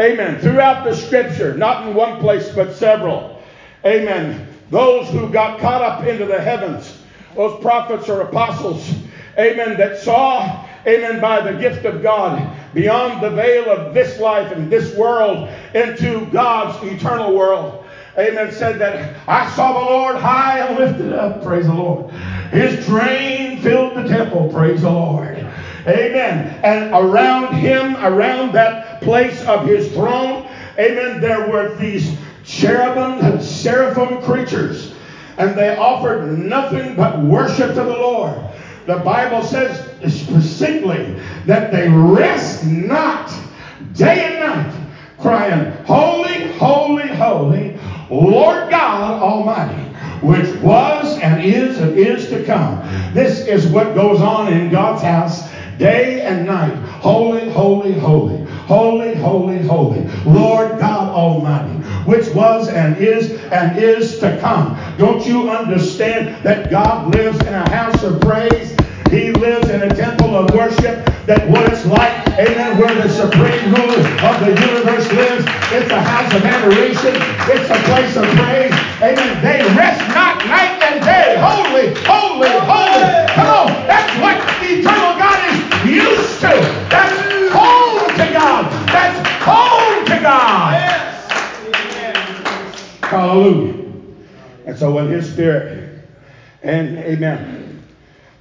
Amen. 0.00 0.40
Throughout 0.40 0.84
the 0.84 0.96
scripture, 0.96 1.52
not 1.54 1.86
in 1.86 1.94
one 1.94 2.18
place, 2.18 2.48
but 2.48 2.72
several. 2.72 3.42
Amen. 3.84 4.48
those 4.70 5.10
who 5.10 5.28
got 5.28 5.60
caught 5.60 5.82
up 5.82 6.06
into 6.06 6.24
the 6.24 6.40
heavens, 6.40 7.02
those 7.36 7.60
prophets 7.60 8.08
or 8.08 8.22
apostles, 8.22 8.90
amen, 9.38 9.76
that 9.76 9.98
saw, 9.98 10.66
amen, 10.86 11.20
by 11.20 11.42
the 11.42 11.58
gift 11.58 11.84
of 11.84 12.02
God 12.02 12.56
beyond 12.72 13.22
the 13.22 13.28
veil 13.28 13.70
of 13.70 13.92
this 13.92 14.18
life 14.18 14.50
and 14.52 14.72
this 14.72 14.96
world 14.96 15.50
into 15.74 16.24
God's 16.30 16.82
eternal 16.90 17.36
world. 17.36 17.84
Amen. 18.16 18.50
Said 18.50 18.78
that 18.78 19.14
I 19.28 19.50
saw 19.50 19.74
the 19.74 19.90
Lord 19.90 20.16
high 20.16 20.60
and 20.60 20.78
lifted 20.78 21.12
up. 21.12 21.42
Praise 21.42 21.66
the 21.66 21.74
Lord. 21.74 22.10
His 22.50 22.86
train 22.86 23.60
filled 23.60 23.94
the 23.94 24.08
temple. 24.08 24.50
Praise 24.50 24.80
the 24.80 24.90
Lord. 24.90 25.41
Amen. 25.86 26.60
And 26.62 26.92
around 26.92 27.54
him, 27.54 27.96
around 27.96 28.52
that 28.52 29.00
place 29.02 29.44
of 29.46 29.66
his 29.66 29.90
throne, 29.92 30.48
amen, 30.78 31.20
there 31.20 31.48
were 31.48 31.74
these 31.76 32.16
cherubim 32.44 33.24
and 33.24 33.42
seraphim 33.42 34.22
creatures. 34.22 34.94
And 35.38 35.56
they 35.56 35.76
offered 35.76 36.38
nothing 36.38 36.94
but 36.94 37.20
worship 37.20 37.68
to 37.68 37.82
the 37.82 37.84
Lord. 37.84 38.38
The 38.86 38.98
Bible 38.98 39.42
says 39.42 39.78
specifically 40.12 41.20
that 41.46 41.72
they 41.72 41.88
rest 41.88 42.66
not 42.66 43.32
day 43.94 44.24
and 44.24 44.40
night, 44.40 44.88
crying, 45.18 45.72
Holy, 45.84 46.52
holy, 46.52 47.08
holy, 47.08 47.78
Lord 48.10 48.70
God 48.70 49.22
Almighty, 49.22 49.82
which 50.24 50.54
was 50.60 51.18
and 51.18 51.42
is 51.42 51.78
and 51.78 51.96
is 51.96 52.28
to 52.28 52.44
come. 52.44 52.78
This 53.14 53.46
is 53.46 53.66
what 53.68 53.94
goes 53.94 54.20
on 54.20 54.52
in 54.52 54.70
God's 54.70 55.02
house 55.02 55.51
day 55.78 56.20
and 56.22 56.46
night. 56.46 56.74
Holy, 57.00 57.50
holy, 57.50 57.92
holy, 57.92 58.44
holy, 58.44 59.14
holy, 59.14 59.58
holy, 59.58 60.06
Lord 60.24 60.78
God 60.78 61.08
Almighty, 61.08 61.74
which 62.04 62.28
was 62.34 62.68
and 62.68 62.96
is 62.96 63.32
and 63.52 63.76
is 63.78 64.18
to 64.20 64.38
come. 64.40 64.78
Don't 64.98 65.26
you 65.26 65.50
understand 65.50 66.44
that 66.44 66.70
God 66.70 67.14
lives 67.14 67.38
in 67.40 67.54
a 67.54 67.68
house 67.70 68.02
of 68.02 68.20
praise? 68.20 68.76
He 69.12 69.30
lives 69.30 69.68
in 69.68 69.82
a 69.82 69.94
temple 69.94 70.34
of 70.34 70.54
worship 70.54 71.04
that 71.26 71.46
what 71.50 71.70
it's 71.70 71.84
like, 71.84 72.26
amen, 72.40 72.78
where 72.80 72.94
the 72.96 73.08
supreme 73.12 73.68
ruler 73.68 74.00
of 74.24 74.40
the 74.40 74.56
universe 74.56 75.04
lives. 75.12 75.44
It's 75.68 75.92
a 75.92 76.00
house 76.00 76.32
of 76.32 76.40
adoration. 76.40 77.12
It's 77.44 77.68
a 77.68 77.78
place 77.92 78.16
of 78.16 78.24
praise. 78.40 78.72
Amen. 79.04 79.36
They 79.44 79.60
rest 79.76 80.00
not 80.16 80.40
night 80.48 80.80
and 80.80 81.04
day. 81.04 81.36
Holy, 81.44 81.92
holy, 82.08 82.56
holy. 82.64 83.04
Come 83.36 83.52
on. 83.52 83.68
That's 83.84 84.12
what 84.16 84.40
eternal 84.64 85.01
Used 85.84 86.40
to. 86.40 86.52
That's 86.90 87.52
home 87.52 88.08
to 88.10 88.32
God. 88.32 88.72
That's 88.88 89.28
home 89.42 90.04
to 90.06 90.22
God. 90.22 90.72
Yes. 90.72 91.30
Hallelujah. 93.00 93.92
And 94.66 94.78
so 94.78 94.92
when 94.92 95.08
his 95.08 95.30
spirit, 95.30 96.04
and 96.62 96.98
amen, 96.98 97.62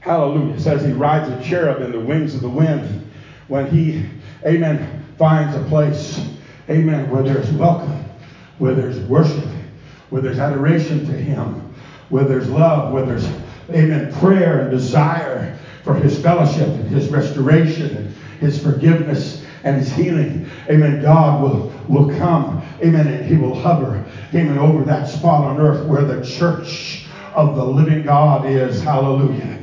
Hallelujah. 0.02 0.60
Says 0.60 0.84
he 0.84 0.92
rides 0.92 1.30
a 1.30 1.48
cherub 1.48 1.82
in 1.84 1.92
the 1.92 2.00
wings 2.00 2.34
of 2.34 2.42
the 2.42 2.50
wind. 2.50 3.08
When 3.48 3.70
he, 3.70 4.04
amen, 4.44 5.06
finds 5.18 5.56
a 5.56 5.64
place, 5.70 6.20
amen, 6.70 7.10
where 7.12 7.22
there's 7.22 7.52
welcome, 7.52 8.04
where 8.58 8.74
there's 8.74 9.00
worship, 9.02 9.48
where 10.10 10.24
there's 10.24 10.40
adoration 10.40 11.06
to 11.06 11.12
him, 11.12 11.72
where 12.10 12.24
there's 12.24 12.50
love, 12.50 12.92
where 12.92 13.06
there's, 13.06 13.28
amen, 13.70 14.12
prayer 14.16 14.62
and 14.62 14.72
desire 14.72 15.56
for 15.84 15.94
his 15.94 16.22
fellowship 16.22 16.68
and 16.68 16.88
his 16.88 17.10
restoration 17.10 17.98
and 17.98 18.16
his 18.40 18.62
forgiveness 18.62 19.46
and 19.64 19.78
his 19.78 19.92
healing. 19.92 20.50
Amen. 20.70 21.02
God 21.02 21.42
will, 21.42 21.74
will 21.88 22.16
come. 22.18 22.64
Amen. 22.84 23.08
And 23.08 23.26
he 23.26 23.38
will 23.38 23.56
hover. 23.56 24.06
Amen. 24.34 24.58
Over 24.58 24.84
that 24.86 25.08
spot 25.08 25.44
on 25.44 25.60
earth 25.60 25.86
where 25.86 26.04
the 26.04 26.24
church 26.24 27.08
of 27.34 27.56
the 27.56 27.64
living 27.64 28.04
God 28.04 28.46
is. 28.46 28.82
Hallelujah 28.82 29.62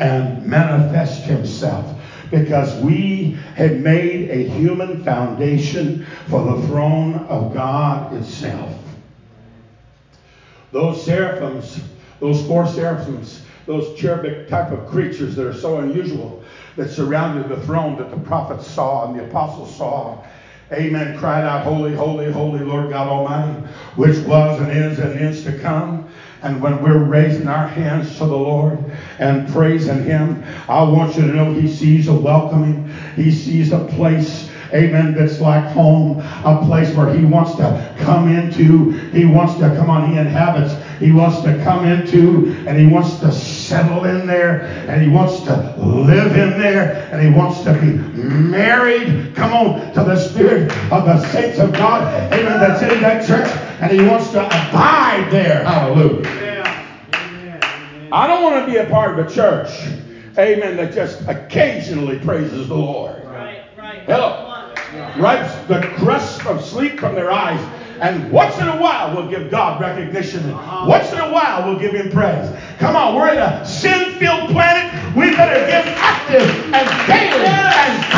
and 0.00 0.44
manifest 0.46 1.24
himself 1.24 1.94
because 2.30 2.74
we 2.82 3.36
had 3.54 3.80
made 3.80 4.30
a 4.30 4.48
human 4.48 5.04
foundation 5.04 6.06
for 6.28 6.42
the 6.42 6.66
throne 6.66 7.16
of 7.26 7.52
God 7.52 8.14
itself. 8.14 8.74
Those 10.72 11.04
seraphims, 11.04 11.80
those 12.18 12.46
four 12.46 12.66
seraphims, 12.66 13.42
those 13.66 13.98
cherubic 13.98 14.48
type 14.48 14.72
of 14.72 14.86
creatures 14.86 15.36
that 15.36 15.46
are 15.46 15.54
so 15.54 15.78
unusual 15.78 16.42
that 16.76 16.90
surrounded 16.90 17.48
the 17.48 17.60
throne 17.64 17.96
that 17.98 18.10
the 18.10 18.16
prophets 18.16 18.66
saw 18.66 19.06
and 19.06 19.18
the 19.18 19.24
apostles 19.24 19.74
saw. 19.74 20.22
Amen. 20.72 21.18
Cried 21.18 21.44
out, 21.44 21.64
Holy, 21.64 21.94
holy, 21.94 22.30
holy 22.30 22.60
Lord 22.60 22.90
God 22.90 23.08
Almighty, 23.08 23.66
which 23.96 24.18
was 24.18 24.60
and 24.60 24.70
is 24.70 25.00
and 25.00 25.18
is 25.18 25.42
to 25.44 25.58
come. 25.58 26.08
And 26.42 26.62
when 26.62 26.80
we're 26.82 27.04
raising 27.04 27.48
our 27.48 27.66
hands 27.66 28.16
to 28.18 28.24
the 28.24 28.36
Lord 28.36 28.78
and 29.18 29.48
praising 29.48 30.04
Him, 30.04 30.44
I 30.68 30.82
want 30.84 31.16
you 31.16 31.22
to 31.22 31.32
know 31.32 31.52
He 31.52 31.66
sees 31.66 32.06
a 32.06 32.14
welcoming, 32.14 32.88
He 33.16 33.32
sees 33.32 33.72
a 33.72 33.84
place 33.84 34.48
amen, 34.72 35.14
that's 35.14 35.40
like 35.40 35.64
home, 35.66 36.20
a 36.44 36.62
place 36.64 36.94
where 36.94 37.12
he 37.12 37.24
wants 37.24 37.54
to 37.56 37.94
come 37.98 38.28
into, 38.28 38.90
he 39.10 39.24
wants 39.24 39.54
to 39.54 39.74
come 39.76 39.90
on, 39.90 40.10
he 40.10 40.16
inhabits, 40.16 40.74
he 41.00 41.10
wants 41.10 41.40
to 41.40 41.58
come 41.64 41.86
into, 41.86 42.54
and 42.68 42.78
he 42.78 42.86
wants 42.86 43.18
to 43.20 43.32
settle 43.32 44.04
in 44.04 44.26
there, 44.26 44.60
and 44.86 45.02
he 45.02 45.08
wants 45.08 45.40
to 45.40 45.74
live 45.78 46.36
in 46.36 46.60
there, 46.60 47.08
and 47.10 47.22
he 47.22 47.32
wants 47.32 47.62
to 47.62 47.72
be 47.72 47.92
married, 48.22 49.34
come 49.34 49.52
on, 49.52 49.92
to 49.94 50.04
the 50.04 50.16
spirit 50.16 50.70
of 50.92 51.06
the 51.06 51.26
saints 51.28 51.58
of 51.58 51.72
God, 51.72 52.02
amen, 52.32 52.60
that's 52.60 52.82
in 52.82 53.00
that 53.00 53.26
church, 53.26 53.50
and 53.80 53.90
he 53.90 54.06
wants 54.06 54.30
to 54.32 54.44
abide 54.44 55.28
there, 55.30 55.64
hallelujah. 55.64 56.28
I 58.12 58.26
don't 58.26 58.42
want 58.42 58.66
to 58.66 58.70
be 58.70 58.76
a 58.76 58.84
part 58.90 59.18
of 59.18 59.26
a 59.26 59.30
church, 59.30 59.70
amen, 60.38 60.76
that 60.76 60.92
just 60.92 61.26
occasionally 61.28 62.18
praises 62.18 62.68
the 62.68 62.74
Lord. 62.74 63.24
Right, 63.24 63.64
right. 63.78 64.02
Hello 64.02 64.50
wipes 65.18 65.54
the 65.66 65.80
crust 65.96 66.46
of 66.46 66.64
sleep 66.64 66.98
from 66.98 67.14
their 67.14 67.30
eyes, 67.30 67.60
and 68.00 68.30
once 68.32 68.58
in 68.58 68.68
a 68.68 68.76
while 68.76 69.14
we'll 69.14 69.28
give 69.28 69.50
God 69.50 69.80
recognition. 69.80 70.44
And 70.44 70.88
once 70.88 71.12
in 71.12 71.18
a 71.18 71.30
while 71.30 71.68
we'll 71.68 71.78
give 71.78 71.92
Him 71.92 72.10
praise. 72.10 72.50
Come 72.78 72.96
on, 72.96 73.14
we're 73.14 73.32
in 73.32 73.38
a 73.38 73.64
sin-filled 73.64 74.50
planet. 74.50 75.16
We 75.16 75.34
better 75.36 75.66
get 75.66 75.86
active 75.98 76.48
and 76.72 77.06
daily 77.06 77.46
and 77.46 78.09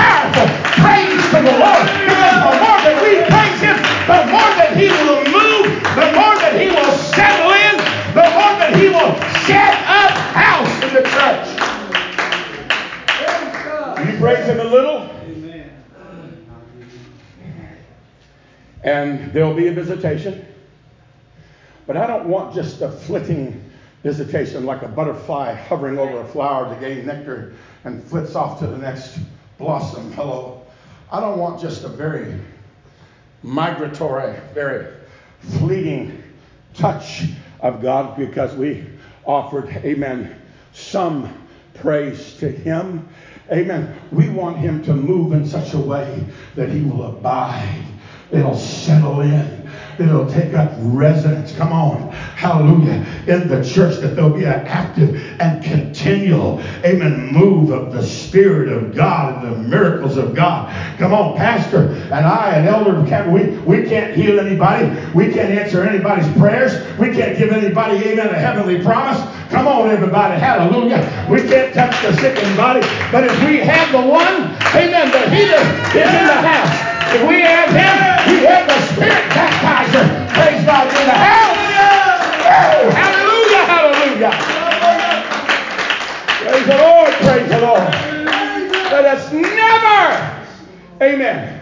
there'll 19.33 19.55
be 19.55 19.69
a 19.69 19.73
visitation. 19.73 20.47
But 21.87 21.97
I 21.97 22.07
don't 22.07 22.29
want 22.29 22.55
just 22.55 22.81
a 22.81 22.91
flitting 22.91 23.71
visitation 24.03 24.67
like 24.67 24.83
a 24.83 24.89
butterfly 24.89 25.55
hovering 25.55 25.99
over 25.99 26.21
a 26.21 26.29
flower 26.29 26.73
to 26.73 26.81
gain 26.81 27.07
nectar 27.07 27.55
and 27.85 28.03
flits 28.05 28.35
off 28.35 28.59
to 28.61 28.67
the 28.67 28.79
next 28.79 29.19
blossom. 29.59 30.13
Hello. 30.13 30.65
I 31.11 31.21
don't 31.21 31.39
want 31.39 31.61
just 31.61 31.85
a 31.85 31.89
very 31.89 32.35
migratory, 33.43 34.35
very 34.55 34.93
fleeting 35.41 36.23
touch 36.75 37.25
of 37.61 37.83
God 37.83 38.17
because 38.17 38.55
we 38.55 38.87
offered, 39.25 39.69
amen, 39.69 40.41
some 40.73 41.47
praise 41.75 42.35
to 42.39 42.49
Him. 42.49 43.09
Amen. 43.51 43.95
We 44.11 44.29
want 44.31 44.59
Him 44.59 44.83
to 44.85 44.95
move 44.95 45.33
in 45.33 45.47
such 45.47 45.75
a 45.75 45.79
way 45.79 46.25
that 46.55 46.69
He 46.71 46.83
will 46.83 47.07
abide 47.07 47.85
It'll 48.33 48.55
settle 48.55 49.21
in. 49.21 49.63
It'll 49.99 50.27
take 50.27 50.55
up 50.55 50.73
residence. 50.77 51.53
Come 51.53 51.73
on. 51.73 52.13
Hallelujah. 52.35 52.99
In 53.27 53.47
the 53.47 53.59
church, 53.59 53.99
that 53.99 54.15
there'll 54.15 54.31
be 54.31 54.45
an 54.45 54.67
active 54.67 55.17
and 55.39 55.63
continual, 55.63 56.61
amen, 56.85 57.17
move 57.17 57.71
of 57.71 57.93
the 57.93 58.03
Spirit 58.03 58.69
of 58.69 58.95
God 58.95 59.29
and 59.29 59.43
the 59.43 59.53
miracles 59.53 60.17
of 60.17 60.35
God. 60.35 60.67
Come 60.99 61.13
on, 61.13 61.37
Pastor 61.37 61.83
and 62.11 62.27
I 62.27 62.55
and 62.55 62.67
Elder 62.67 62.93
we, 63.27 63.45
we 63.65 63.81
can't 63.81 64.13
heal 64.13 64.39
anybody. 64.39 64.89
We 65.15 65.27
can't 65.27 65.51
answer 65.51 65.83
anybody's 65.83 66.29
prayers. 66.29 66.77
We 66.99 67.09
can't 67.09 67.37
give 67.37 67.53
anybody, 67.53 68.03
amen, 68.05 68.31
a 68.31 68.39
heavenly 68.39 68.77
promise. 68.77 69.23
Come 69.49 69.69
on, 69.69 69.89
everybody. 69.89 70.37
Hallelujah. 70.37 71.01
We 71.29 71.41
can't 71.43 71.73
touch 71.73 72.01
the 72.03 72.13
sick 72.13 72.33
sickened 72.37 72.57
body. 72.57 72.81
But 73.11 73.25
if 73.25 73.45
we 73.45 73.59
have 73.59 73.91
the 73.91 74.01
one, 74.01 74.43
amen, 74.75 75.11
the 75.11 75.29
healer 75.29 75.61
is 75.95 76.13
in 76.13 76.25
the 76.27 76.41
house. 76.41 76.92
If 77.15 77.29
we 77.29 77.43
have 77.43 77.69
him, 77.69 78.33
we 78.33 78.45
have 78.47 78.67
the 78.67 78.81
Spirit 78.87 79.29
baptizer. 79.33 80.33
Praise 80.33 80.65
God 80.65 80.87
in 80.87 81.07
the 81.07 81.13
house. 81.13 81.63
Oh, 82.45 82.91
hallelujah, 82.91 83.65
hallelujah. 83.69 84.33
Praise 86.41 86.67
the 86.67 86.79
Lord, 86.79 87.13
praise 87.13 87.49
the 87.51 87.61
Lord. 87.61 88.13
Let 88.91 89.05
us 89.05 89.31
never, 89.31 90.47
amen, 91.03 91.61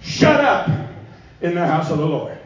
shut 0.00 0.40
up 0.40 0.68
in 1.42 1.54
the 1.54 1.64
house 1.64 1.90
of 1.90 1.98
the 1.98 2.06
Lord. 2.06 2.36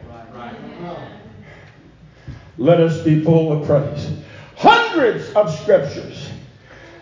let 2.59 2.81
us 2.81 3.03
be 3.03 3.25
full 3.25 3.53
of 3.53 3.67
praise. 3.67 4.11
Hundreds 4.57 5.33
of 5.33 5.51
scriptures, 5.59 6.29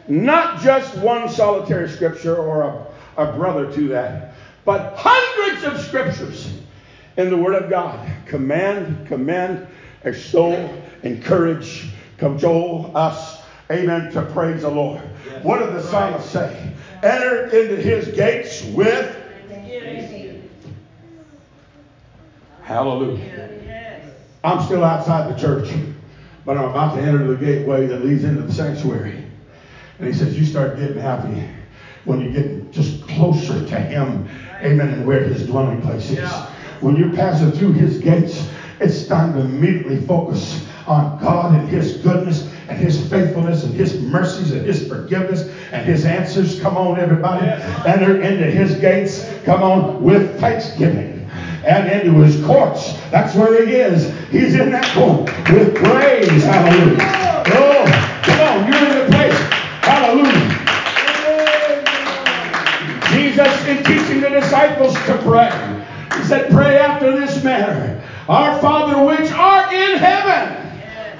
not 0.06 0.60
just 0.60 0.96
one 0.98 1.28
solitary 1.28 1.88
scripture 1.88 2.36
or 2.36 2.62
a, 2.62 2.86
a 3.16 3.32
brother 3.32 3.72
to 3.72 3.88
that, 3.88 4.29
but 4.70 4.96
hundreds 4.96 5.64
of 5.64 5.80
scriptures 5.80 6.48
in 7.16 7.28
the 7.28 7.36
Word 7.36 7.60
of 7.60 7.68
God. 7.68 8.08
Command, 8.24 9.04
command, 9.04 9.66
extol, 10.04 10.72
encourage, 11.02 11.90
cajole 12.18 12.92
us, 12.96 13.42
amen, 13.68 14.12
to 14.12 14.22
praise 14.26 14.62
the 14.62 14.70
Lord. 14.70 15.02
Yes. 15.26 15.44
What 15.44 15.58
did 15.58 15.74
the 15.74 15.82
psalmist 15.82 16.30
say? 16.30 16.72
Enter 17.02 17.46
into 17.46 17.82
his 17.82 18.14
gates 18.14 18.62
with 18.66 19.16
Hallelujah. 22.62 24.14
I'm 24.44 24.64
still 24.64 24.84
outside 24.84 25.34
the 25.34 25.40
church, 25.40 25.68
but 26.46 26.56
I'm 26.56 26.70
about 26.70 26.94
to 26.94 27.02
enter 27.02 27.26
the 27.26 27.34
gateway 27.34 27.88
that 27.88 28.04
leads 28.04 28.22
into 28.22 28.42
the 28.42 28.52
sanctuary. 28.52 29.24
And 29.98 30.06
he 30.06 30.12
says, 30.12 30.38
You 30.38 30.46
start 30.46 30.76
getting 30.76 30.96
happy 30.96 31.44
when 32.10 32.20
you 32.20 32.30
get 32.30 32.72
just 32.72 33.06
closer 33.08 33.64
to 33.66 33.80
him. 33.80 34.28
Amen. 34.62 34.88
And 34.88 35.06
where 35.06 35.22
his 35.22 35.46
dwelling 35.46 35.80
place 35.80 36.10
is. 36.10 36.28
When 36.80 36.96
you're 36.96 37.12
passing 37.12 37.52
through 37.52 37.72
his 37.72 37.98
gates, 37.98 38.50
it's 38.80 39.06
time 39.06 39.34
to 39.34 39.40
immediately 39.40 40.00
focus 40.06 40.66
on 40.86 41.18
God 41.20 41.54
and 41.54 41.68
His 41.68 41.98
goodness 41.98 42.50
and 42.68 42.78
His 42.78 42.98
faithfulness 43.10 43.62
and 43.64 43.74
His 43.74 44.00
mercies 44.00 44.52
and 44.52 44.64
His 44.64 44.88
forgiveness 44.88 45.42
and 45.70 45.86
His 45.86 46.06
answers. 46.06 46.58
Come 46.60 46.78
on, 46.78 46.98
everybody. 46.98 47.46
Enter 47.86 48.20
into 48.22 48.50
His 48.50 48.76
gates. 48.76 49.30
Come 49.44 49.62
on, 49.62 50.02
with 50.02 50.40
thanksgiving 50.40 51.28
and 51.64 51.88
into 51.88 52.18
His 52.20 52.42
courts. 52.44 52.94
That's 53.10 53.34
where 53.34 53.66
He 53.66 53.74
is. 53.74 54.16
He's 54.28 54.54
in 54.54 54.70
that 54.70 54.86
court 54.94 55.28
with 55.50 55.74
praise. 55.76 56.42
Hallelujah. 56.44 56.96
Oh, 57.52 58.19
Jesus, 63.44 63.66
in 63.66 63.84
teaching 63.84 64.20
the 64.20 64.28
disciples 64.28 64.94
to 64.94 65.18
pray, 65.22 65.50
He 66.16 66.24
said, 66.24 66.50
Pray 66.50 66.78
after 66.78 67.18
this 67.18 67.42
manner. 67.42 68.02
Our 68.28 68.60
Father 68.60 69.04
which 69.04 69.30
art 69.32 69.72
in 69.72 69.98
heaven, 69.98 70.56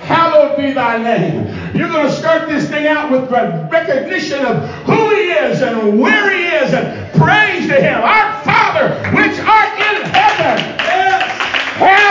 hallowed 0.01 0.57
be 0.57 0.73
thy 0.73 1.03
name. 1.03 1.47
You're 1.75 1.89
going 1.89 2.07
to 2.07 2.13
start 2.13 2.49
this 2.49 2.69
thing 2.69 2.87
out 2.87 3.11
with 3.11 3.31
recognition 3.31 4.45
of 4.45 4.69
who 4.85 5.11
he 5.11 5.31
is 5.31 5.63
and 5.63 5.99
where 5.99 6.31
he 6.31 6.45
is 6.45 6.75
and 6.75 7.13
praise 7.15 7.67
to 7.69 7.81
him. 7.81 8.01
Our 8.01 8.43
Father 8.43 8.95
which 9.17 9.39
art 9.41 9.73
in 9.79 10.03
heaven, 10.11 10.79
hallowed 10.79 12.10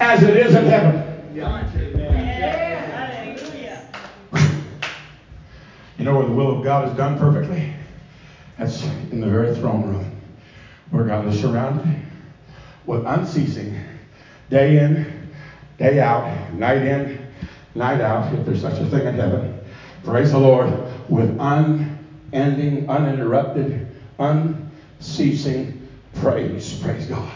as 0.00 0.22
it 0.22 0.36
is 0.36 0.54
in 0.54 0.64
heaven. 0.64 1.02
You 5.98 6.04
know 6.04 6.18
where 6.18 6.26
the 6.26 6.32
will 6.32 6.58
of 6.58 6.62
God 6.62 6.88
is 6.88 6.96
done 6.96 7.18
perfectly? 7.18 7.72
That's 8.58 8.82
in 9.10 9.20
the 9.20 9.26
very 9.26 9.54
throne 9.54 9.88
room 9.88 10.20
where 10.90 11.04
God 11.04 11.26
is 11.28 11.40
surrounded 11.40 12.02
with 12.84 13.04
unceasing, 13.06 13.78
day 14.50 14.78
in, 14.78 15.30
day 15.78 16.00
out, 16.00 16.52
night 16.52 16.82
in, 16.82 17.26
night 17.74 18.00
out, 18.00 18.32
if 18.32 18.46
there's 18.46 18.60
such 18.60 18.78
a 18.78 18.86
thing 18.86 19.06
in 19.06 19.14
heaven. 19.14 19.58
Praise 20.04 20.32
the 20.32 20.38
Lord, 20.38 20.70
with 21.08 21.36
unending, 21.40 22.88
uninterrupted, 22.88 23.88
unceasing 24.18 25.88
praise. 26.14 26.78
Praise 26.80 27.06
God. 27.06 27.32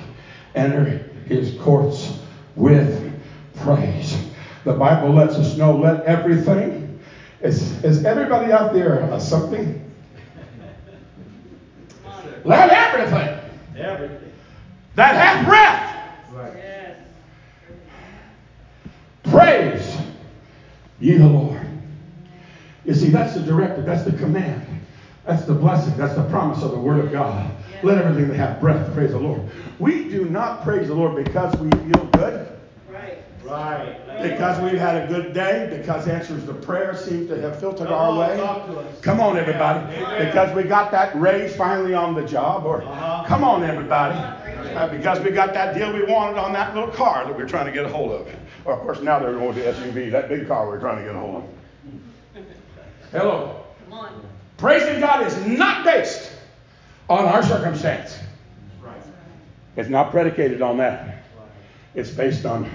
Enter 0.55 1.11
his 1.27 1.59
courts 1.61 2.20
with 2.57 3.13
praise. 3.57 4.17
The 4.65 4.73
Bible 4.73 5.13
lets 5.13 5.35
us 5.35 5.57
know 5.57 5.77
let 5.77 6.05
everything 6.05 6.99
is, 7.41 7.83
is 7.83 8.05
everybody 8.05 8.53
out 8.53 8.73
there 8.73 9.19
something? 9.19 9.91
Let 12.45 12.71
everything. 12.71 13.39
Everything. 13.77 14.33
That 14.95 15.15
hath 15.15 15.47
breath. 15.47 15.87
Right. 16.33 16.95
Praise 19.23 19.97
ye 20.99 21.17
the 21.17 21.27
Lord. 21.27 21.67
You 22.85 22.95
see, 22.95 23.09
that's 23.09 23.35
the 23.35 23.41
directive, 23.41 23.85
that's 23.85 24.03
the 24.03 24.13
command, 24.13 24.67
that's 25.31 25.45
the 25.45 25.55
blessing, 25.55 25.97
that's 25.97 26.15
the 26.15 26.25
promise 26.25 26.61
of 26.65 26.73
the 26.73 26.79
Word 26.79 27.05
of 27.05 27.13
God. 27.13 27.49
Yes. 27.71 27.85
Let 27.85 27.99
everything 27.99 28.29
that 28.29 28.37
have 28.37 28.61
breath 28.61 28.93
praise 28.93 29.13
the 29.13 29.19
Lord. 29.19 29.43
We 29.79 30.09
do 30.09 30.25
not 30.25 30.65
praise 30.65 30.89
the 30.89 30.95
Lord 30.95 31.25
because 31.25 31.57
we 31.59 31.71
feel 31.71 32.05
good. 32.07 32.59
Right. 32.89 33.19
Right. 33.45 33.97
Because 34.23 34.61
we've 34.61 34.81
had 34.81 35.05
a 35.05 35.07
good 35.07 35.33
day, 35.33 35.69
because 35.79 36.09
answers 36.09 36.45
to 36.47 36.53
prayer 36.53 36.97
seem 36.97 37.29
to 37.29 37.41
have 37.41 37.61
filtered 37.61 37.87
Come 37.87 37.97
our 37.97 38.19
way. 38.19 38.37
Come 39.03 39.21
on, 39.21 39.37
everybody. 39.37 39.79
Amen. 39.95 40.27
Because 40.27 40.55
we 40.55 40.65
got 40.65 40.91
that 40.91 41.15
raise 41.15 41.55
finally 41.55 41.95
on 41.95 42.15
the 42.15 42.27
job, 42.27 42.65
or 42.65 42.83
uh-huh. 42.83 43.25
come 43.29 43.45
on, 43.45 43.63
everybody. 43.63 44.19
Uh, 44.75 44.89
because 44.89 45.21
we 45.21 45.31
got 45.31 45.55
that 45.55 45.77
deal 45.77 45.93
we 45.93 46.03
wanted 46.05 46.39
on 46.39 46.53
that 46.53 46.75
little 46.75 46.91
car 46.91 47.25
that 47.25 47.37
we're 47.37 47.49
trying 47.49 47.67
to 47.67 47.73
get 47.73 47.85
a 47.85 47.89
hold 47.89 48.11
of. 48.11 48.29
Or, 48.65 48.75
of 48.75 48.81
course, 48.81 49.01
now 49.01 49.21
they're 49.21 49.33
going 49.33 49.55
to 49.55 49.63
SUV, 49.63 50.11
that 50.11 50.29
big 50.29 50.49
car 50.49 50.67
we're 50.67 50.81
trying 50.81 50.99
to 50.99 51.05
get 51.05 51.15
a 51.15 51.19
hold 51.19 51.37
of. 51.37 51.45
Hello. 53.13 53.60
Praising 54.61 55.01
God 55.01 55.27
is 55.27 55.47
not 55.47 55.87
based 55.87 56.31
on 57.09 57.25
our 57.25 57.43
circumstance. 57.43 58.19
It's 59.75 59.89
not 59.89 60.11
predicated 60.11 60.61
on 60.61 60.77
that. 60.77 61.25
It's 61.95 62.11
based 62.11 62.45
on 62.45 62.71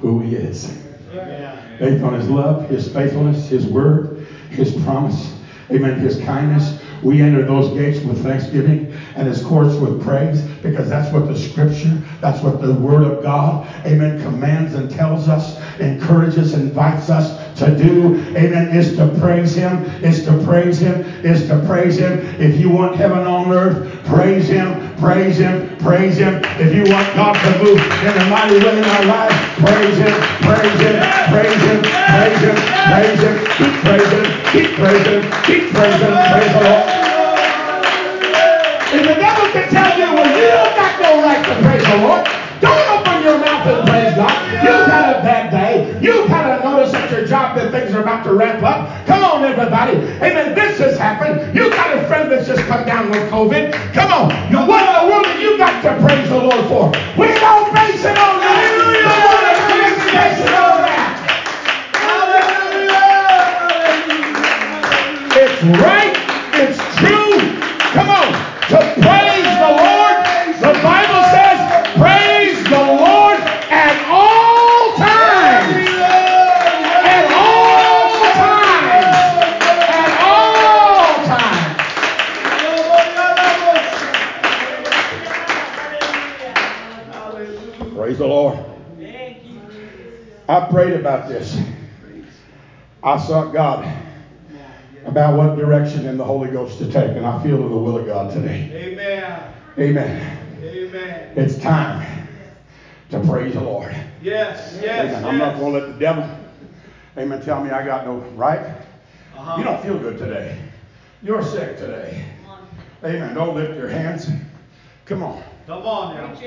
who 0.00 0.20
He 0.20 0.36
is. 0.36 0.66
Based 1.78 2.04
on 2.04 2.12
His 2.12 2.28
love, 2.28 2.68
His 2.68 2.92
faithfulness, 2.92 3.48
His 3.48 3.64
word, 3.64 4.26
His 4.50 4.74
promise. 4.82 5.34
Amen. 5.70 5.98
His 5.98 6.20
kindness. 6.20 6.78
We 7.02 7.22
enter 7.22 7.42
those 7.42 7.70
gates 7.70 8.04
with 8.04 8.22
thanksgiving 8.22 8.94
and 9.16 9.26
his 9.26 9.42
courts 9.42 9.74
with 9.74 10.04
praise 10.04 10.42
because 10.62 10.88
that's 10.88 11.12
what 11.12 11.26
the 11.26 11.36
scripture, 11.36 12.00
that's 12.20 12.42
what 12.42 12.60
the 12.60 12.74
word 12.74 13.02
of 13.02 13.24
God, 13.24 13.66
amen, 13.84 14.22
commands 14.22 14.74
and 14.74 14.88
tells 14.88 15.28
us, 15.28 15.60
encourages, 15.80 16.54
invites 16.54 17.10
us 17.10 17.41
to 17.64 17.76
do, 17.76 18.16
amen, 18.36 18.74
is 18.74 18.96
to 18.96 19.06
praise 19.20 19.54
him, 19.54 19.84
is 20.02 20.24
to 20.24 20.32
praise 20.44 20.78
him, 20.78 21.02
is 21.24 21.46
to 21.46 21.62
praise 21.66 21.96
him. 21.96 22.18
If 22.40 22.58
you 22.58 22.70
want 22.70 22.96
heaven 22.96 23.18
on 23.18 23.52
earth, 23.52 24.04
praise 24.04 24.48
him, 24.48 24.96
praise 24.96 25.38
him, 25.38 25.76
praise 25.78 26.16
him. 26.18 26.42
If 26.58 26.74
you 26.74 26.82
want 26.92 27.06
God 27.14 27.34
to 27.34 27.50
move 27.62 27.78
in 27.78 28.14
a 28.18 28.26
mighty 28.30 28.58
way 28.58 28.78
in 28.78 28.84
our 28.84 29.04
lives, 29.04 29.36
praise 29.62 29.96
him, 29.96 30.14
praise 30.42 30.80
him, 30.82 30.98
praise 31.30 31.62
him, 31.62 31.78
praise 32.10 32.40
him, 32.42 32.56
praise 32.90 33.20
him, 33.22 33.36
keep 33.54 33.74
praising, 33.86 34.26
keep 34.50 34.70
praising, 34.74 35.22
keep 35.46 35.64
praising, 35.70 36.14
praise 36.34 36.52
the 36.52 36.62
Lord. 36.66 36.88
If 38.92 39.02
the 39.06 39.14
devil 39.14 39.46
can 39.54 39.70
tell 39.70 39.98
you, 39.98 40.14
well, 40.14 40.26
you 40.34 40.48
don't 40.50 40.74
got 40.76 41.00
no 41.00 41.22
right 41.22 41.42
to 41.46 41.54
praise 41.62 41.84
the 41.86 41.96
Lord, 42.02 42.26
don't 42.60 43.11
about 48.02 48.24
to 48.24 48.34
wrap 48.34 48.62
up. 48.62 49.06
Come 49.06 49.24
on, 49.24 49.44
everybody. 49.44 49.96
Amen. 50.18 50.54
This 50.54 50.78
has 50.78 50.98
happened. 50.98 51.54
You've 51.54 51.72
got 51.72 51.96
a 51.96 52.06
friend 52.06 52.30
that's 52.30 52.46
just 52.46 52.62
come 52.66 52.84
down 52.84 53.10
with 53.10 53.30
COVID. 53.30 53.72
Come 53.94 54.12
on. 54.12 54.30
You, 54.50 54.58
what 54.66 54.84
in 54.84 54.92
the 55.00 55.06
world 55.10 55.26
have 55.26 55.40
you 55.40 55.56
got 55.56 55.80
to 55.82 55.96
praise 56.04 56.28
the 56.28 56.38
Lord 56.38 56.66
for? 56.68 56.90
We 57.16 57.28
don't 57.38 57.72
base 57.72 58.04
it 58.04 58.18
on 58.18 58.40
that. 58.42 58.70
We 59.70 59.82
base 60.12 60.40
it 60.42 60.54
on 60.54 60.82
that. 60.82 61.12
It's 65.34 65.62
right. 65.80 65.91
Sought 93.32 93.50
God 93.50 93.90
about 95.06 95.38
what 95.38 95.56
direction 95.56 96.04
in 96.04 96.18
the 96.18 96.24
Holy 96.24 96.50
Ghost 96.50 96.76
to 96.80 96.84
take, 96.84 97.16
and 97.16 97.24
I 97.24 97.42
feel 97.42 97.56
in 97.62 97.70
the 97.70 97.78
will 97.78 97.96
of 97.96 98.04
God 98.04 98.30
today. 98.30 98.70
Amen. 98.74 99.54
Amen. 99.78 100.38
Amen. 100.62 101.32
It's 101.34 101.56
time 101.56 102.28
to 103.08 103.20
praise 103.20 103.54
the 103.54 103.62
Lord. 103.62 103.96
Yes, 104.20 104.78
yes. 104.82 104.84
Amen. 104.84 105.12
Yes. 105.12 105.24
I'm 105.24 105.38
not 105.38 105.58
going 105.58 105.72
to 105.72 105.78
let 105.78 105.92
the 105.94 105.98
devil, 105.98 106.28
amen, 107.16 107.42
tell 107.42 107.64
me 107.64 107.70
I 107.70 107.82
got 107.86 108.04
no 108.04 108.16
right. 108.36 108.66
Uh-huh. 109.34 109.56
You 109.56 109.64
don't 109.64 109.82
feel 109.82 109.98
good 109.98 110.18
today. 110.18 110.58
You're 111.22 111.42
sick 111.42 111.78
today. 111.78 112.22
Amen. 113.02 113.34
Don't 113.34 113.54
lift 113.54 113.78
your 113.78 113.88
hands. 113.88 114.28
Come 115.06 115.22
on. 115.22 115.42
Come 115.66 115.86
on 115.86 116.16
now. 116.16 116.38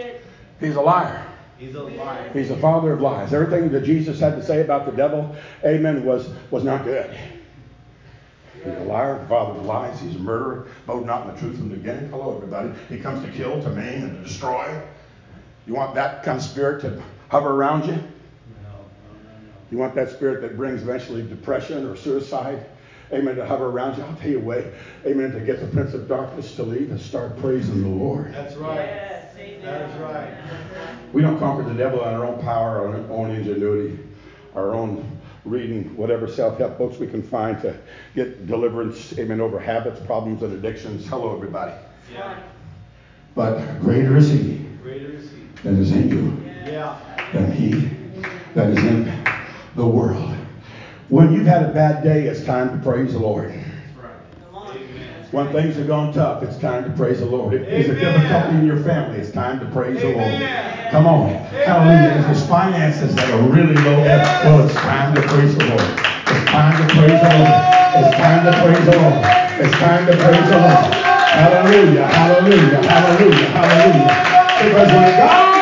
He's 0.59 0.75
a 0.75 0.81
liar. 0.81 1.25
He's 1.57 1.75
a 1.75 1.83
liar. 1.83 2.31
He's 2.33 2.49
the 2.49 2.57
father 2.57 2.93
of 2.93 3.01
lies. 3.01 3.33
Everything 3.33 3.71
that 3.71 3.83
Jesus 3.83 4.19
had 4.19 4.35
to 4.35 4.43
say 4.43 4.61
about 4.61 4.85
the 4.85 4.91
devil, 4.91 5.35
amen, 5.63 6.03
was, 6.05 6.29
was 6.51 6.63
not 6.63 6.83
good. 6.83 7.09
He's 8.55 8.73
a 8.73 8.83
liar, 8.83 9.19
the 9.19 9.27
father 9.27 9.59
of 9.59 9.65
lies. 9.65 9.99
He's 9.99 10.15
a 10.15 10.19
murderer, 10.19 10.67
both 10.85 11.05
not 11.05 11.27
in 11.27 11.35
the 11.35 11.39
truth 11.39 11.57
from 11.57 11.69
the 11.69 11.77
beginning. 11.77 12.09
Hello, 12.09 12.35
everybody. 12.35 12.71
He 12.89 12.99
comes 12.99 13.23
to 13.25 13.31
kill, 13.31 13.61
to 13.61 13.69
maim, 13.69 14.03
and 14.03 14.17
to 14.17 14.23
destroy. 14.23 14.81
You 15.65 15.73
want 15.73 15.95
that 15.95 16.23
kind 16.23 16.37
of 16.37 16.43
spirit 16.43 16.81
to 16.81 17.01
hover 17.29 17.51
around 17.51 17.85
you? 17.85 17.93
No. 17.93 18.03
You 19.71 19.77
want 19.77 19.95
that 19.95 20.09
spirit 20.09 20.41
that 20.41 20.57
brings 20.57 20.81
eventually 20.81 21.21
depression 21.23 21.85
or 21.85 21.95
suicide? 21.95 22.65
Amen. 23.13 23.35
To 23.35 23.45
hover 23.45 23.67
around 23.67 23.97
you. 23.97 24.03
I'll 24.03 24.15
tell 24.15 24.29
you 24.29 24.39
a 24.39 24.43
way. 24.43 24.73
Amen. 25.05 25.31
To 25.31 25.39
get 25.39 25.59
the 25.61 25.67
prince 25.67 25.93
of 25.93 26.07
darkness 26.07 26.55
to 26.55 26.63
leave 26.63 26.89
and 26.89 26.99
start 26.99 27.37
praising 27.39 27.81
the 27.81 27.87
Lord. 27.87 28.33
That's 28.33 28.55
right. 28.55 28.75
Yes, 28.75 29.35
that 29.61 29.89
is 29.89 29.99
right. 29.99 30.94
We 31.13 31.21
don't 31.21 31.39
conquer 31.39 31.63
the 31.63 31.73
devil 31.73 32.01
on 32.01 32.13
our 32.13 32.25
own 32.25 32.41
power, 32.41 32.87
our 32.87 32.95
own 33.11 33.31
ingenuity, 33.31 33.99
our 34.53 34.73
own 34.73 35.19
reading 35.45 35.95
whatever 35.95 36.27
self-help 36.27 36.77
books 36.77 36.97
we 36.97 37.07
can 37.07 37.21
find 37.21 37.61
to 37.61 37.77
get 38.15 38.47
deliverance. 38.47 39.17
Amen. 39.17 39.39
Over 39.39 39.59
habits, 39.59 39.99
problems, 40.05 40.43
and 40.43 40.53
addictions. 40.53 41.07
Hello, 41.07 41.35
everybody. 41.35 41.73
Yeah. 42.11 42.39
But 43.35 43.79
greater 43.79 44.17
is 44.17 44.29
He. 44.31 44.65
Greater 44.81 45.13
is 45.13 45.29
He. 45.31 45.37
That 45.63 45.73
is 45.73 45.91
in 45.91 46.09
you. 46.09 46.71
Yeah. 46.71 46.99
Than 47.33 47.51
He 47.51 47.89
that 48.55 48.69
is 48.69 48.77
in 48.77 49.11
the 49.75 49.85
world. 49.85 50.33
When 51.09 51.33
you've 51.33 51.45
had 51.45 51.63
a 51.63 51.73
bad 51.73 52.03
day, 52.03 52.25
it's 52.25 52.43
time 52.45 52.75
to 52.75 52.83
praise 52.83 53.11
the 53.11 53.19
Lord. 53.19 53.53
When 55.35 55.51
things 55.51 55.77
are 55.77 55.83
going 55.83 56.13
tough, 56.13 56.43
it's 56.43 56.55
time 56.55 56.85
to 56.85 56.91
praise 56.91 57.19
the 57.19 57.25
Lord. 57.25 57.53
If 57.53 57.67
there's 57.67 57.89
a 57.89 57.99
difficulty 57.99 58.55
in 58.55 58.65
your 58.65 58.77
family, 58.77 59.19
it's 59.19 59.31
time 59.31 59.59
to 59.59 59.65
praise 59.65 59.99
the 60.01 60.13
Lord. 60.15 60.31
Come 60.91 61.07
on. 61.07 61.27
Hallelujah. 61.51 62.19
If 62.19 62.25
there's 62.27 62.47
finances 62.47 63.13
that 63.15 63.29
are 63.29 63.41
really 63.41 63.75
low, 63.83 63.99
well, 63.99 64.65
it's 64.65 64.73
time 64.75 65.13
to 65.13 65.21
praise 65.23 65.57
the 65.57 65.65
Lord. 65.65 65.81
It's 65.81 66.45
time 66.45 66.87
to 66.87 66.93
praise 66.95 67.19
the 67.19 67.35
Lord. 67.35 67.51
It's 67.99 68.15
time 68.15 68.45
to 68.45 68.51
praise 68.63 68.85
the 68.85 68.95
Lord. 68.95 69.25
It's 69.59 69.75
time 69.75 70.05
to 70.07 70.15
praise 70.15 70.47
the 70.47 70.55
Lord. 70.55 70.95
Hallelujah. 71.03 72.07
Hallelujah. 72.07 72.81
Hallelujah. 72.87 73.49
Hallelujah. 73.51 74.07
Because 74.63 74.87
when 74.87 75.17
God 75.19 75.54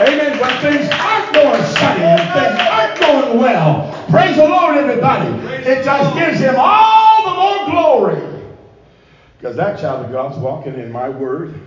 Amen. 0.00 0.40
When 0.40 0.60
things 0.60 0.90
aren't 0.92 1.34
going 1.34 1.62
sunny 1.62 2.02
and 2.02 2.20
things 2.32 2.68
aren't 2.68 3.00
going 3.00 3.38
well, 3.38 4.06
praise 4.10 4.36
the 4.36 4.48
Lord, 4.48 4.76
everybody. 4.76 5.30
It 5.64 5.84
just 5.84 6.16
gives 6.16 6.40
Him 6.40 6.56
all 6.58 7.24
the 7.24 7.34
more 7.36 7.70
glory. 7.70 8.42
Because 9.38 9.54
that 9.56 9.78
child 9.78 10.06
of 10.06 10.10
God's 10.10 10.36
walking 10.38 10.74
in 10.74 10.90
my 10.90 11.08
word. 11.08 11.60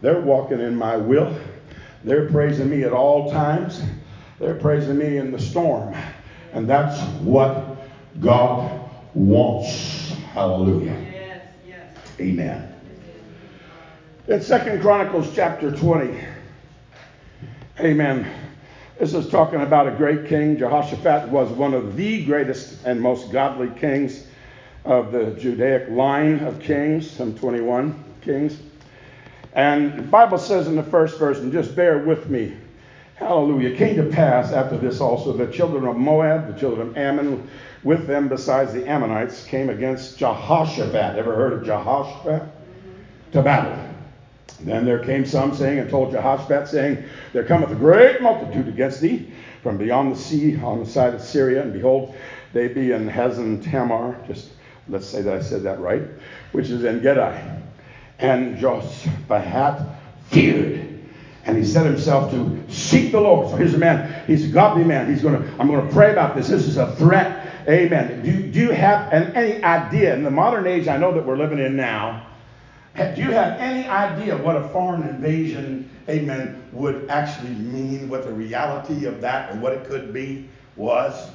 They're 0.00 0.20
walking 0.20 0.58
in 0.58 0.74
my 0.74 0.96
will. 0.96 1.32
They're 2.02 2.28
praising 2.30 2.68
me 2.68 2.82
at 2.82 2.92
all 2.92 3.30
times. 3.30 3.80
They're 4.40 4.56
praising 4.58 4.98
me 4.98 5.18
in 5.18 5.30
the 5.30 5.38
storm. 5.38 5.94
And 6.52 6.68
that's 6.68 7.00
what 7.20 7.76
God 8.18 8.90
wants. 9.14 10.10
Hallelujah. 10.32 10.96
Yes, 11.12 11.46
yes. 11.68 11.96
Amen. 12.18 12.74
In 14.26 14.42
Second 14.42 14.80
Chronicles 14.80 15.32
chapter 15.32 15.70
20, 15.70 16.18
Amen. 17.80 18.30
This 19.00 19.14
is 19.14 19.30
talking 19.30 19.62
about 19.62 19.88
a 19.88 19.92
great 19.92 20.26
king. 20.26 20.58
Jehoshaphat 20.58 21.30
was 21.30 21.48
one 21.48 21.72
of 21.72 21.96
the 21.96 22.22
greatest 22.26 22.84
and 22.84 23.00
most 23.00 23.32
godly 23.32 23.70
kings 23.80 24.26
of 24.84 25.10
the 25.10 25.30
Judaic 25.30 25.88
line 25.88 26.40
of 26.40 26.60
kings, 26.60 27.10
some 27.10 27.34
21 27.34 28.04
kings. 28.20 28.58
And 29.54 29.98
the 29.98 30.02
Bible 30.02 30.36
says 30.36 30.66
in 30.66 30.76
the 30.76 30.82
first 30.82 31.18
verse, 31.18 31.38
and 31.38 31.50
just 31.50 31.74
bear 31.74 32.00
with 32.00 32.28
me, 32.28 32.54
hallelujah, 33.14 33.70
it 33.70 33.78
came 33.78 33.96
to 33.96 34.04
pass 34.04 34.52
after 34.52 34.76
this 34.76 35.00
also 35.00 35.32
the 35.32 35.50
children 35.50 35.86
of 35.86 35.96
Moab, 35.96 36.52
the 36.52 36.60
children 36.60 36.88
of 36.88 36.96
Ammon, 36.98 37.48
with 37.84 38.06
them 38.06 38.28
besides 38.28 38.74
the 38.74 38.86
Ammonites, 38.86 39.46
came 39.46 39.70
against 39.70 40.18
Jehoshaphat. 40.18 41.16
Ever 41.16 41.34
heard 41.34 41.54
of 41.54 41.64
Jehoshaphat? 41.64 42.42
To 43.32 43.42
battle. 43.42 43.91
Then 44.64 44.84
there 44.84 44.98
came 45.04 45.24
some 45.24 45.54
saying 45.54 45.78
and 45.78 45.90
told 45.90 46.12
Jehoshaphat, 46.12 46.68
saying, 46.68 47.04
There 47.32 47.44
cometh 47.44 47.70
a 47.70 47.74
great 47.74 48.22
multitude 48.22 48.68
against 48.68 49.00
thee 49.00 49.32
from 49.62 49.76
beyond 49.76 50.12
the 50.12 50.18
sea 50.18 50.56
on 50.60 50.80
the 50.80 50.86
side 50.86 51.14
of 51.14 51.22
Syria, 51.22 51.62
and 51.62 51.72
behold, 51.72 52.14
they 52.52 52.68
be 52.68 52.92
in 52.92 53.08
Hazan 53.08 53.62
Tamar, 53.62 54.16
just 54.26 54.50
let's 54.88 55.06
say 55.06 55.22
that 55.22 55.34
I 55.34 55.42
said 55.42 55.62
that 55.62 55.80
right, 55.80 56.02
which 56.52 56.70
is 56.70 56.84
En-gedi. 56.84 57.40
And 58.18 58.58
Jehoshaphat 58.58 59.86
feared. 60.28 60.88
And 61.44 61.56
he 61.56 61.64
set 61.64 61.84
himself 61.86 62.30
to 62.30 62.62
seek 62.68 63.10
the 63.10 63.20
Lord. 63.20 63.50
So 63.50 63.56
here's 63.56 63.74
a 63.74 63.78
man, 63.78 64.24
he's 64.28 64.48
a 64.48 64.52
godly 64.52 64.84
man. 64.84 65.10
He's 65.10 65.22
gonna, 65.22 65.44
I'm 65.58 65.66
gonna 65.66 65.90
pray 65.90 66.12
about 66.12 66.36
this. 66.36 66.48
This 66.48 66.68
is 66.68 66.76
a 66.76 66.94
threat. 66.94 67.66
Amen. 67.68 68.22
Do, 68.22 68.52
do 68.52 68.60
you 68.60 68.70
have 68.70 69.12
an, 69.12 69.34
any 69.34 69.62
idea 69.64 70.14
in 70.14 70.22
the 70.22 70.30
modern 70.30 70.68
age 70.68 70.86
I 70.86 70.96
know 70.98 71.12
that 71.14 71.26
we're 71.26 71.36
living 71.36 71.58
in 71.58 71.74
now? 71.74 72.28
Do 72.94 73.22
you 73.22 73.30
have 73.30 73.58
any 73.58 73.88
idea 73.88 74.36
what 74.36 74.56
a 74.56 74.68
foreign 74.68 75.02
invasion, 75.02 75.88
amen, 76.08 76.62
would 76.72 77.08
actually 77.08 77.54
mean, 77.54 78.08
what 78.10 78.24
the 78.24 78.32
reality 78.32 79.06
of 79.06 79.22
that 79.22 79.50
or 79.50 79.58
what 79.60 79.72
it 79.72 79.88
could 79.88 80.12
be 80.12 80.48
was? 80.76 81.30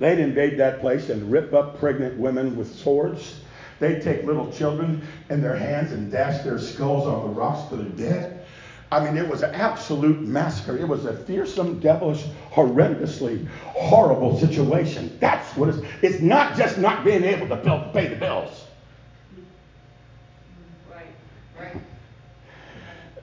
They'd 0.00 0.18
invade 0.18 0.58
that 0.58 0.80
place 0.80 1.10
and 1.10 1.30
rip 1.30 1.54
up 1.54 1.78
pregnant 1.78 2.18
women 2.18 2.56
with 2.56 2.74
swords. 2.74 3.40
They'd 3.78 4.02
take 4.02 4.24
little 4.24 4.50
children 4.52 5.06
in 5.30 5.40
their 5.42 5.56
hands 5.56 5.92
and 5.92 6.10
dash 6.10 6.42
their 6.42 6.58
skulls 6.58 7.06
on 7.06 7.28
the 7.28 7.34
rocks 7.40 7.68
to 7.70 7.76
the 7.76 7.84
dead. 7.84 8.44
I 8.90 9.04
mean, 9.04 9.16
it 9.16 9.28
was 9.28 9.42
an 9.42 9.54
absolute 9.54 10.20
massacre. 10.20 10.76
It 10.76 10.86
was 10.86 11.06
a 11.06 11.16
fearsome, 11.16 11.80
devilish, 11.80 12.24
horrendously 12.52 13.46
horrible 13.64 14.38
situation. 14.38 15.16
That's 15.20 15.56
what 15.56 15.70
it's. 15.70 15.78
It's 16.02 16.20
not 16.20 16.56
just 16.56 16.78
not 16.78 17.04
being 17.04 17.24
able 17.24 17.48
to 17.48 17.90
pay 17.92 18.06
the 18.06 18.16
bills. 18.16 18.55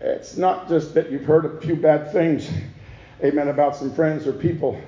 It's 0.04 0.36
not 0.36 0.68
just 0.68 0.94
that 0.96 1.10
you've 1.10 1.24
heard 1.24 1.46
a 1.46 1.62
few 1.62 1.78
bad 1.78 2.12
things, 2.12 2.50
amen, 3.24 3.48
about 3.48 3.74
some 3.74 3.94
friends 3.96 4.28
or 4.28 4.34
people 4.34 4.80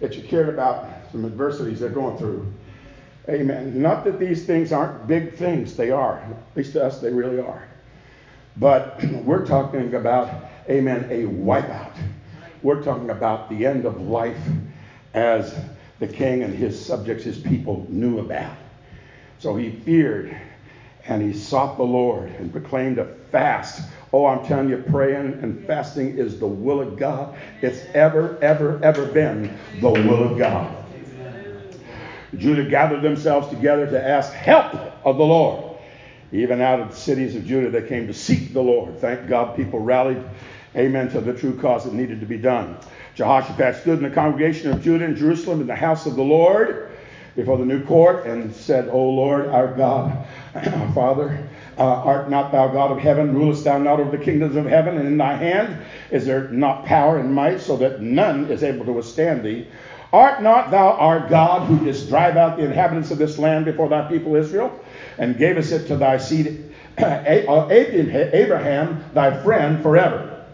that 0.00 0.16
you 0.16 0.22
cared 0.22 0.48
about, 0.48 0.88
some 1.12 1.26
adversities 1.26 1.80
they're 1.80 1.90
going 1.90 2.16
through. 2.16 2.50
Amen. 3.28 3.82
Not 3.82 4.04
that 4.04 4.18
these 4.18 4.46
things 4.46 4.72
aren't 4.72 5.06
big 5.06 5.34
things, 5.34 5.76
they 5.76 5.90
are. 5.90 6.20
At 6.20 6.56
least 6.56 6.72
to 6.72 6.84
us, 6.84 7.00
they 7.00 7.12
really 7.12 7.38
are. 7.38 7.68
But 8.56 9.04
we're 9.24 9.44
talking 9.44 9.94
about, 9.94 10.30
amen, 10.70 11.04
a 11.10 11.24
wipeout. 11.24 11.94
We're 12.62 12.82
talking 12.82 13.10
about 13.10 13.50
the 13.50 13.66
end 13.66 13.84
of 13.84 14.00
life 14.00 14.40
as 15.12 15.54
the 15.98 16.08
king 16.08 16.42
and 16.42 16.54
his 16.54 16.82
subjects, 16.82 17.24
his 17.24 17.38
people, 17.38 17.86
knew 17.90 18.20
about. 18.20 18.56
So 19.38 19.54
he 19.54 19.70
feared 19.70 20.34
and 21.04 21.20
he 21.20 21.38
sought 21.38 21.76
the 21.76 21.84
Lord 21.84 22.30
and 22.30 22.50
proclaimed 22.50 22.98
a 22.98 23.04
fast 23.30 23.82
Oh, 24.16 24.24
I'm 24.24 24.46
telling 24.46 24.70
you, 24.70 24.78
praying 24.78 25.40
and 25.42 25.62
fasting 25.66 26.16
is 26.16 26.38
the 26.38 26.46
will 26.46 26.80
of 26.80 26.96
God. 26.96 27.36
It's 27.60 27.84
ever, 27.92 28.38
ever, 28.40 28.82
ever 28.82 29.04
been 29.04 29.54
the 29.82 29.90
will 29.90 30.32
of 30.32 30.38
God. 30.38 30.74
Judah 32.34 32.64
gathered 32.64 33.02
themselves 33.02 33.48
together 33.48 33.86
to 33.90 34.02
ask 34.02 34.32
help 34.32 34.74
of 35.04 35.18
the 35.18 35.22
Lord. 35.22 35.76
Even 36.32 36.62
out 36.62 36.80
of 36.80 36.88
the 36.88 36.96
cities 36.96 37.36
of 37.36 37.44
Judah, 37.44 37.68
they 37.68 37.86
came 37.86 38.06
to 38.06 38.14
seek 38.14 38.54
the 38.54 38.62
Lord. 38.62 38.98
Thank 39.00 39.28
God 39.28 39.54
people 39.54 39.80
rallied, 39.80 40.24
amen, 40.74 41.10
to 41.10 41.20
the 41.20 41.34
true 41.34 41.54
cause 41.54 41.84
that 41.84 41.92
needed 41.92 42.20
to 42.20 42.26
be 42.26 42.38
done. 42.38 42.78
Jehoshaphat 43.16 43.82
stood 43.82 43.98
in 43.98 44.02
the 44.02 44.14
congregation 44.14 44.70
of 44.70 44.82
Judah 44.82 45.04
and 45.04 45.14
Jerusalem 45.14 45.60
in 45.60 45.66
the 45.66 45.76
house 45.76 46.06
of 46.06 46.16
the 46.16 46.24
Lord 46.24 46.90
before 47.34 47.58
the 47.58 47.66
new 47.66 47.84
court 47.84 48.24
and 48.24 48.50
said, 48.54 48.88
O 48.88 49.10
Lord, 49.10 49.48
our 49.48 49.74
God, 49.74 50.26
our 50.54 50.92
Father, 50.94 51.46
uh, 51.78 51.82
art 51.82 52.30
not 52.30 52.52
thou 52.52 52.68
God 52.68 52.92
of 52.92 52.98
heaven? 52.98 53.34
Rulest 53.34 53.64
thou 53.64 53.78
not 53.78 54.00
over 54.00 54.16
the 54.16 54.22
kingdoms 54.22 54.56
of 54.56 54.66
heaven? 54.66 54.96
And 54.96 55.06
in 55.06 55.16
thy 55.18 55.36
hand 55.36 55.84
is 56.10 56.26
there 56.26 56.48
not 56.48 56.84
power 56.84 57.18
and 57.18 57.32
might, 57.32 57.60
so 57.60 57.76
that 57.78 58.00
none 58.00 58.46
is 58.50 58.62
able 58.62 58.84
to 58.86 58.92
withstand 58.92 59.44
thee? 59.44 59.66
Art 60.12 60.42
not 60.42 60.70
thou 60.70 60.92
our 60.92 61.28
God 61.28 61.66
who 61.66 61.84
didst 61.84 62.08
drive 62.08 62.36
out 62.36 62.56
the 62.56 62.64
inhabitants 62.64 63.10
of 63.10 63.18
this 63.18 63.38
land 63.38 63.64
before 63.64 63.88
thy 63.88 64.08
people 64.08 64.36
Israel, 64.36 64.78
and 65.18 65.36
gavest 65.36 65.72
it 65.72 65.86
to 65.88 65.96
thy 65.96 66.16
seed 66.16 66.72
uh, 66.98 67.68
Abraham, 67.70 69.04
thy 69.12 69.42
friend, 69.42 69.82
forever? 69.82 70.44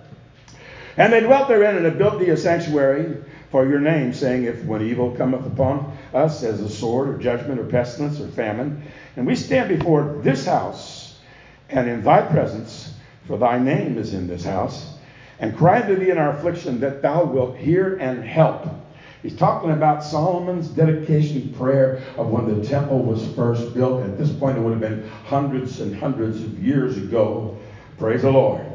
And 0.97 1.13
they 1.13 1.21
dwelt 1.21 1.49
therein 1.49 1.77
and 1.77 1.85
have 1.85 1.99
built 1.99 2.19
thee 2.19 2.31
a 2.31 2.37
sanctuary 2.37 3.17
for 3.51 3.67
your 3.67 3.81
name, 3.81 4.13
saying, 4.13 4.45
If 4.45 4.65
when 4.65 4.83
evil 4.83 5.13
cometh 5.13 5.47
upon 5.47 5.97
us 6.13 6.43
as 6.43 6.61
a 6.61 6.69
sword 6.69 7.09
or 7.09 7.19
judgment 7.19 7.61
or 7.61 7.65
pestilence 7.65 8.21
or 8.21 8.29
famine, 8.29 8.83
and 9.17 9.27
we 9.27 9.37
stand 9.37 9.69
before 9.69 10.21
this 10.23 10.47
house, 10.47 11.02
and 11.73 11.89
in 11.89 12.03
thy 12.03 12.23
presence, 12.23 12.95
for 13.27 13.39
thy 13.39 13.59
name 13.59 13.99
is 13.99 14.15
in 14.15 14.27
this 14.27 14.45
house, 14.45 14.95
and 15.41 15.57
cry 15.57 15.81
unto 15.81 15.97
thee 15.97 16.11
in 16.11 16.19
our 16.19 16.37
affliction 16.37 16.79
that 16.81 17.03
thou 17.03 17.25
wilt 17.25 17.57
hear 17.57 17.97
and 17.97 18.23
help. 18.23 18.69
He's 19.23 19.37
talking 19.37 19.71
about 19.71 20.05
Solomon's 20.05 20.69
dedication 20.69 21.55
prayer 21.57 22.03
of 22.17 22.29
when 22.29 22.61
the 22.61 22.67
temple 22.67 23.03
was 23.03 23.25
first 23.35 23.73
built. 23.73 24.03
At 24.03 24.19
this 24.19 24.33
point, 24.33 24.59
it 24.59 24.61
would 24.61 24.73
have 24.73 24.81
been 24.81 25.09
hundreds 25.25 25.81
and 25.81 25.97
hundreds 25.97 26.43
of 26.43 26.63
years 26.63 26.97
ago. 26.97 27.57
Praise 27.99 28.23
the 28.23 28.31
Lord. 28.31 28.67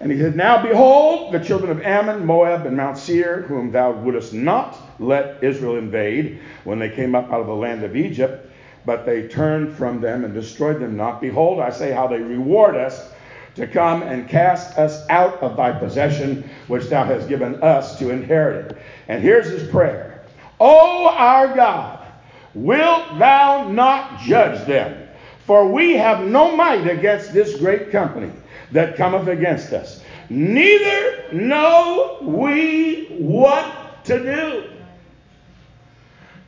And 0.00 0.12
he 0.12 0.18
said, 0.18 0.36
Now 0.36 0.62
behold, 0.62 1.32
the 1.32 1.38
children 1.38 1.70
of 1.70 1.80
Ammon, 1.80 2.26
Moab, 2.26 2.66
and 2.66 2.76
Mount 2.76 2.98
Seir, 2.98 3.42
whom 3.42 3.72
thou 3.72 3.92
wouldest 3.92 4.34
not 4.34 4.76
let 4.98 5.42
Israel 5.42 5.76
invade 5.76 6.40
when 6.64 6.78
they 6.78 6.90
came 6.90 7.14
up 7.14 7.30
out 7.30 7.40
of 7.40 7.46
the 7.46 7.54
land 7.54 7.84
of 7.84 7.96
Egypt, 7.96 8.51
but 8.84 9.06
they 9.06 9.28
turned 9.28 9.76
from 9.76 10.00
them 10.00 10.24
and 10.24 10.34
destroyed 10.34 10.80
them 10.80 10.96
not. 10.96 11.20
Behold, 11.20 11.60
I 11.60 11.70
say 11.70 11.92
how 11.92 12.06
they 12.06 12.20
reward 12.20 12.76
us 12.76 13.10
to 13.54 13.66
come 13.66 14.02
and 14.02 14.28
cast 14.28 14.78
us 14.78 15.06
out 15.10 15.42
of 15.42 15.56
thy 15.56 15.72
possession, 15.72 16.48
which 16.68 16.88
thou 16.88 17.04
hast 17.04 17.28
given 17.28 17.62
us 17.62 17.98
to 17.98 18.10
inherit 18.10 18.72
it. 18.72 18.78
And 19.08 19.22
here's 19.22 19.46
his 19.46 19.68
prayer 19.70 20.22
O 20.58 21.08
our 21.08 21.54
God, 21.54 22.06
wilt 22.54 23.18
thou 23.18 23.68
not 23.68 24.20
judge 24.20 24.66
them? 24.66 25.08
For 25.46 25.66
we 25.70 25.94
have 25.96 26.24
no 26.24 26.56
might 26.56 26.86
against 26.86 27.32
this 27.32 27.58
great 27.58 27.90
company 27.90 28.30
that 28.70 28.96
cometh 28.96 29.28
against 29.28 29.72
us. 29.72 30.02
Neither 30.30 31.32
know 31.32 32.18
we 32.22 33.06
what 33.18 34.04
to 34.04 34.18
do. 34.18 34.71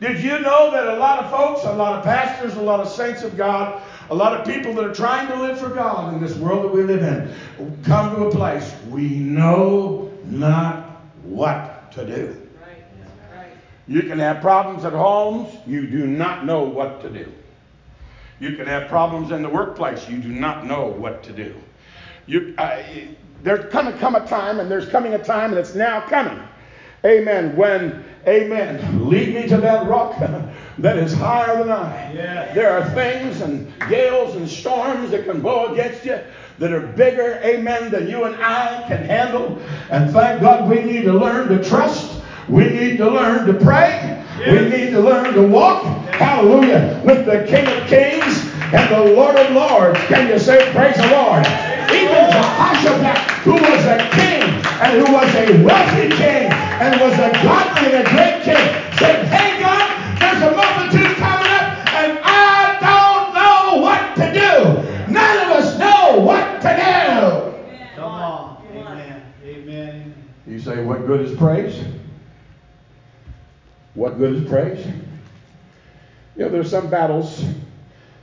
Did 0.04 0.22
you 0.22 0.38
know 0.40 0.70
that 0.70 0.86
a 0.86 0.96
lot 0.96 1.24
of 1.24 1.30
folks, 1.30 1.64
a 1.64 1.72
lot 1.72 1.94
of 1.94 2.04
pastors, 2.04 2.56
a 2.56 2.60
lot 2.60 2.78
of 2.78 2.90
saints 2.90 3.22
of 3.22 3.38
God, 3.38 3.80
a 4.10 4.14
lot 4.14 4.38
of 4.38 4.46
people 4.46 4.74
that 4.74 4.84
are 4.84 4.92
trying 4.92 5.26
to 5.28 5.34
live 5.40 5.58
for 5.58 5.70
God 5.70 6.12
in 6.12 6.20
this 6.20 6.36
world 6.36 6.64
that 6.64 6.74
we 6.74 6.82
live 6.82 7.02
in 7.02 7.34
come 7.84 8.14
to 8.14 8.24
a 8.24 8.30
place 8.30 8.70
we 8.90 9.08
know 9.08 10.12
not 10.26 11.00
what 11.22 11.90
to 11.92 12.04
do. 12.04 12.38
You 13.88 14.02
can 14.02 14.18
have 14.18 14.42
problems 14.42 14.84
at 14.84 14.92
homes, 14.92 15.56
you 15.66 15.86
do 15.86 16.06
not 16.06 16.44
know 16.44 16.64
what 16.64 17.00
to 17.00 17.08
do. 17.08 17.32
You 18.40 18.56
can 18.56 18.66
have 18.66 18.90
problems 18.90 19.30
in 19.30 19.40
the 19.40 19.48
workplace, 19.48 20.06
you 20.06 20.18
do 20.18 20.28
not 20.28 20.66
know 20.66 20.88
what 20.88 21.22
to 21.22 21.32
do. 21.32 21.54
You, 22.26 22.54
uh, 22.58 22.82
there's 23.42 23.72
going 23.72 23.86
to 23.86 23.98
come 23.98 24.16
a 24.16 24.26
time, 24.26 24.60
and 24.60 24.70
there's 24.70 24.86
coming 24.86 25.14
a 25.14 25.24
time, 25.24 25.52
and 25.52 25.58
it's 25.58 25.74
now 25.74 26.02
coming. 26.02 26.46
Amen. 27.04 27.54
When, 27.54 28.02
amen, 28.26 29.08
lead 29.10 29.34
me 29.34 29.46
to 29.48 29.58
that 29.58 29.86
rock 29.86 30.18
that 30.78 30.96
is 30.96 31.12
higher 31.12 31.58
than 31.58 31.70
I. 31.70 32.12
Yes. 32.14 32.54
There 32.54 32.72
are 32.72 32.88
things 32.90 33.42
and 33.42 33.70
gales 33.90 34.36
and 34.36 34.48
storms 34.48 35.10
that 35.10 35.26
can 35.26 35.42
blow 35.42 35.72
against 35.72 36.06
you 36.06 36.18
that 36.58 36.72
are 36.72 36.80
bigger, 36.80 37.40
amen, 37.44 37.90
than 37.90 38.08
you 38.08 38.24
and 38.24 38.34
I 38.36 38.84
can 38.88 39.04
handle. 39.04 39.60
And 39.90 40.10
thank 40.12 40.40
God 40.40 40.70
we 40.70 40.82
need 40.82 41.02
to 41.02 41.12
learn 41.12 41.48
to 41.48 41.62
trust. 41.62 42.22
We 42.48 42.64
need 42.70 42.96
to 42.98 43.10
learn 43.10 43.46
to 43.48 43.54
pray. 43.54 44.22
Yes. 44.38 44.48
We 44.48 44.76
need 44.76 44.90
to 44.92 45.00
learn 45.00 45.34
to 45.34 45.46
walk, 45.46 45.84
yes. 45.84 46.14
hallelujah, 46.14 47.02
with 47.04 47.26
the 47.26 47.44
King 47.46 47.66
of 47.66 47.86
Kings 47.86 48.50
and 48.72 48.94
the 48.94 49.14
Lord 49.14 49.36
of 49.36 49.52
Lords. 49.52 49.98
Can 50.06 50.28
you 50.28 50.38
say, 50.38 50.72
Praise 50.72 50.96
the 50.96 51.08
Lord? 51.08 51.46
Even 51.92 52.30
Jehoshaphat, 52.32 53.18
who 53.44 53.52
was 53.52 53.84
a 53.84 53.98
king 54.10 54.42
and 54.80 55.06
who 55.06 55.12
was 55.12 55.34
a 55.34 55.62
wealthy 55.62 56.16
king 56.16 56.63
and 56.80 57.00
was 57.00 57.14
a 57.14 57.30
godly 57.42 57.92
and 57.92 58.06
a 58.06 58.10
great 58.10 58.42
king, 58.42 58.56
said, 58.98 59.26
Hey, 59.28 59.60
God, 59.60 60.18
there's 60.18 60.42
a 60.42 60.50
multitude 60.54 61.16
coming 61.16 61.50
up 61.50 61.94
and 61.94 62.18
I 62.22 62.78
don't 62.80 63.34
know 63.34 63.82
what 63.82 64.16
to 64.16 64.32
do. 64.32 65.12
None 65.12 65.38
of 65.46 65.52
us 65.52 65.78
know 65.78 66.20
what 66.20 66.60
to 66.62 66.68
do. 66.68 67.96
Come 67.96 68.04
on. 68.04 68.66
Amen. 68.72 69.22
Amen. 69.44 70.14
You 70.46 70.58
say, 70.58 70.82
What 70.82 71.06
good 71.06 71.20
is 71.20 71.36
praise? 71.36 71.80
What 73.94 74.18
good 74.18 74.34
is 74.34 74.48
praise? 74.48 74.84
You 76.36 76.44
know, 76.44 76.48
there's 76.48 76.70
some 76.70 76.90
battles 76.90 77.44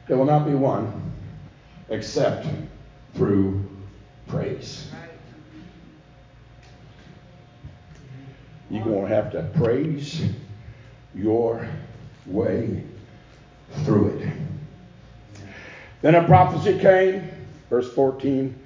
that 0.07 0.17
will 0.17 0.25
not 0.25 0.45
be 0.45 0.53
won 0.53 1.13
except 1.89 2.47
through 3.13 3.63
praise. 4.27 4.87
You're 8.71 8.85
going 8.85 9.01
to 9.01 9.13
have 9.13 9.33
to 9.33 9.43
praise 9.59 10.23
your 11.13 11.67
way 12.25 12.83
through 13.83 14.17
it. 14.17 14.33
Then 16.01 16.15
a 16.15 16.23
prophecy 16.23 16.79
came, 16.79 17.29
verse 17.69 17.91
14, 17.93 18.57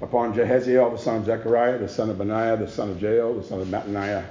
upon 0.00 0.34
Jehaziel, 0.34 0.90
the 0.90 0.98
son 0.98 1.18
of 1.18 1.26
Zechariah, 1.26 1.78
the 1.78 1.88
son 1.88 2.10
of 2.10 2.18
Benaiah, 2.18 2.56
the 2.56 2.66
son 2.66 2.90
of 2.90 3.00
Jael, 3.00 3.34
the 3.34 3.44
son 3.44 3.60
of 3.60 3.68
Mattaniah, 3.68 4.24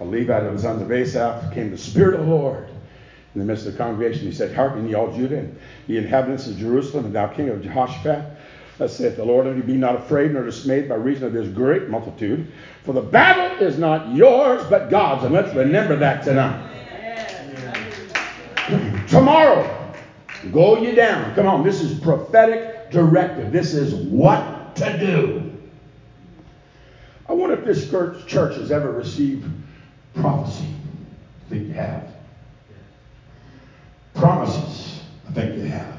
a 0.00 0.04
Levite 0.04 0.42
of 0.42 0.54
the 0.54 0.58
sons 0.58 0.82
of 0.82 0.90
Asaph, 0.90 1.54
came 1.54 1.70
the 1.70 1.78
Spirit 1.78 2.18
of 2.18 2.26
the 2.26 2.34
Lord 2.34 2.68
in 3.34 3.40
the 3.40 3.44
midst 3.44 3.66
of 3.66 3.72
the 3.74 3.78
congregation. 3.78 4.26
He 4.26 4.32
said, 4.32 4.52
Hearken 4.52 4.88
ye 4.88 4.94
all 4.94 5.14
Judah 5.14 5.38
and 5.38 5.56
ye 5.86 5.98
inhabitants 5.98 6.48
of 6.48 6.58
Jerusalem, 6.58 7.04
and 7.04 7.14
thou 7.14 7.28
king 7.28 7.48
of 7.48 7.62
Jehoshaphat. 7.62 8.33
Saith 8.78 9.16
the 9.16 9.24
Lord 9.24 9.46
unto 9.46 9.58
you, 9.58 9.62
Be 9.62 9.76
not 9.76 9.94
afraid 9.94 10.32
nor 10.32 10.44
dismayed 10.44 10.88
by 10.88 10.96
reason 10.96 11.26
of 11.26 11.32
this 11.32 11.48
great 11.48 11.88
multitude, 11.88 12.50
for 12.82 12.92
the 12.92 13.00
battle 13.00 13.64
is 13.66 13.78
not 13.78 14.14
yours, 14.14 14.64
but 14.68 14.90
God's. 14.90 15.24
And 15.24 15.32
let's 15.32 15.54
remember 15.54 15.96
that 15.96 16.24
tonight. 16.24 16.70
Tomorrow, 19.08 19.92
go 20.52 20.78
you 20.82 20.94
down. 20.94 21.34
Come 21.34 21.46
on, 21.46 21.62
this 21.62 21.80
is 21.82 21.98
prophetic 22.00 22.90
directive. 22.90 23.52
This 23.52 23.74
is 23.74 23.94
what 23.94 24.74
to 24.76 24.98
do. 24.98 25.52
I 27.28 27.32
wonder 27.32 27.56
if 27.56 27.64
this 27.64 27.88
church 27.88 28.56
has 28.56 28.72
ever 28.72 28.90
received 28.90 29.48
prophecy. 30.14 30.66
I 31.46 31.50
think 31.50 31.68
you 31.68 31.74
have. 31.74 32.08
Promises. 34.14 35.02
I 35.28 35.32
think 35.32 35.56
you 35.56 35.64
have. 35.64 35.98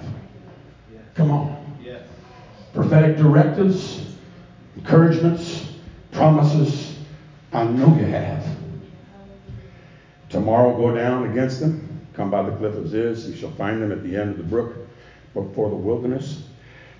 Come 1.15 1.31
on 1.31 1.64
prophetic 2.75 3.15
directives, 3.15 4.05
encouragements, 4.75 5.73
promises. 6.11 6.97
I 7.53 7.63
know 7.63 7.87
you 7.95 8.05
have. 8.05 8.45
Tomorrow 10.29 10.75
go 10.75 10.93
down 10.93 11.31
against 11.31 11.61
them. 11.61 12.05
Come 12.13 12.29
by 12.29 12.43
the 12.43 12.55
cliff 12.57 12.75
of 12.75 12.89
Ziz. 12.89 13.29
You 13.29 13.35
shall 13.35 13.51
find 13.51 13.81
them 13.81 13.93
at 13.93 14.03
the 14.03 14.15
end 14.15 14.31
of 14.31 14.37
the 14.37 14.43
brook 14.43 14.75
before 15.33 15.69
the 15.69 15.75
wilderness. 15.75 16.43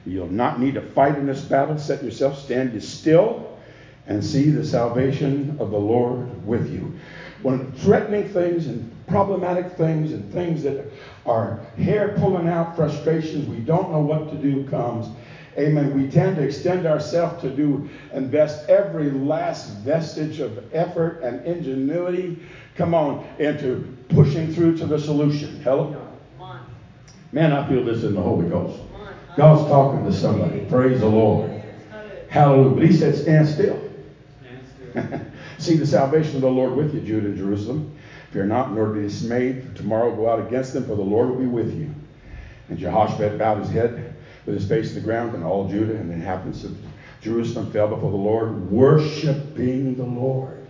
You'll 0.06 0.28
not 0.28 0.60
need 0.62 0.76
to 0.76 0.82
fight 0.82 1.18
in 1.18 1.26
this 1.26 1.42
battle. 1.42 1.78
Set 1.78 2.04
yourself, 2.04 2.40
stand 2.40 2.74
you 2.74 2.80
still, 2.80 3.58
and 4.08 4.24
see 4.24 4.50
the 4.50 4.66
salvation 4.66 5.58
of 5.60 5.72
the 5.72 5.78
Lord 5.78 6.46
with 6.46 6.72
you. 6.72 6.98
When 7.42 7.72
threatening 7.74 8.30
things 8.30 8.68
and 8.68 8.92
problematic 9.08 9.74
things 9.74 10.14
and 10.14 10.32
things 10.32 10.64
that 10.64 10.86
are 11.26 11.60
hair 11.78 12.16
pulling 12.18 12.48
out 12.48 12.76
frustrations, 12.76 13.48
we 13.50 13.58
don't 13.58 13.92
know 13.92 14.00
what 14.00 14.32
to 14.32 14.38
do 14.38 14.68
comes, 14.70 15.08
Amen. 15.58 15.96
We 15.96 16.10
tend 16.10 16.36
to 16.36 16.44
extend 16.44 16.86
ourselves 16.86 17.41
to 17.41 17.50
do, 17.50 17.89
invest 18.13 18.70
every 18.70 19.10
last 19.10 19.70
vestige 19.78 20.39
of 20.39 20.74
effort 20.74 21.22
and 21.22 21.46
ingenuity, 21.46 22.39
come 22.76 22.94
on, 22.94 23.26
into 23.39 23.96
pushing 24.10 24.54
through 24.54 24.78
to 24.78 24.86
the 24.86 25.00
solution. 25.00 25.62
Hello? 25.62 25.96
Man, 27.32 27.54
I 27.54 27.68
feel 27.68 27.84
this 27.84 28.04
in 28.04 28.15
the 28.15 28.22
Holy 28.22 28.50
Ghost. 28.50 28.82
God's 29.38 29.68
talking 29.70 30.06
to 30.06 30.13
somebody. 30.13 30.65
Praise 30.65 31.00
the 31.00 31.08
Lord. 31.08 31.63
Hallelujah. 32.30 32.76
But 32.76 32.84
he 32.84 32.94
said, 32.94 33.15
stand 33.15 33.48
still. 33.48 33.82
See 35.58 35.76
the 35.76 35.86
salvation 35.86 36.36
of 36.36 36.41
the 36.41 36.50
Lord 36.50 36.76
with 36.76 36.94
you, 36.94 37.02
Judah 37.02 37.28
and 37.28 37.38
Jerusalem. 37.38 37.96
Fear 38.32 38.46
not, 38.46 38.74
nor 38.74 38.88
be 38.88 39.02
dismayed. 39.02 39.76
Tomorrow 39.76 40.15
go 40.15 40.30
out 40.30 40.46
against 40.46 40.74
them, 40.74 40.86
for 40.86 40.96
the 40.96 41.02
Lord 41.02 41.30
will 41.30 41.38
be 41.38 41.46
with 41.46 41.78
you. 41.78 41.94
And 42.68 42.78
Jehoshaphat 42.78 43.38
bowed 43.38 43.60
his 43.60 43.70
head 43.70 44.14
with 44.46 44.56
his 44.56 44.68
face 44.68 44.90
to 44.90 44.96
the 44.96 45.02
ground, 45.02 45.34
and 45.34 45.44
all 45.44 45.68
Judah 45.68 45.96
and 45.96 46.10
the 46.10 46.14
inhabitants 46.14 46.64
of 46.64 46.78
Jerusalem 47.22 47.72
fell 47.72 47.88
before 47.88 48.12
the 48.12 48.18
Lord, 48.18 48.70
worshiping 48.70 49.96
the 49.96 50.04
Lord. 50.04 50.66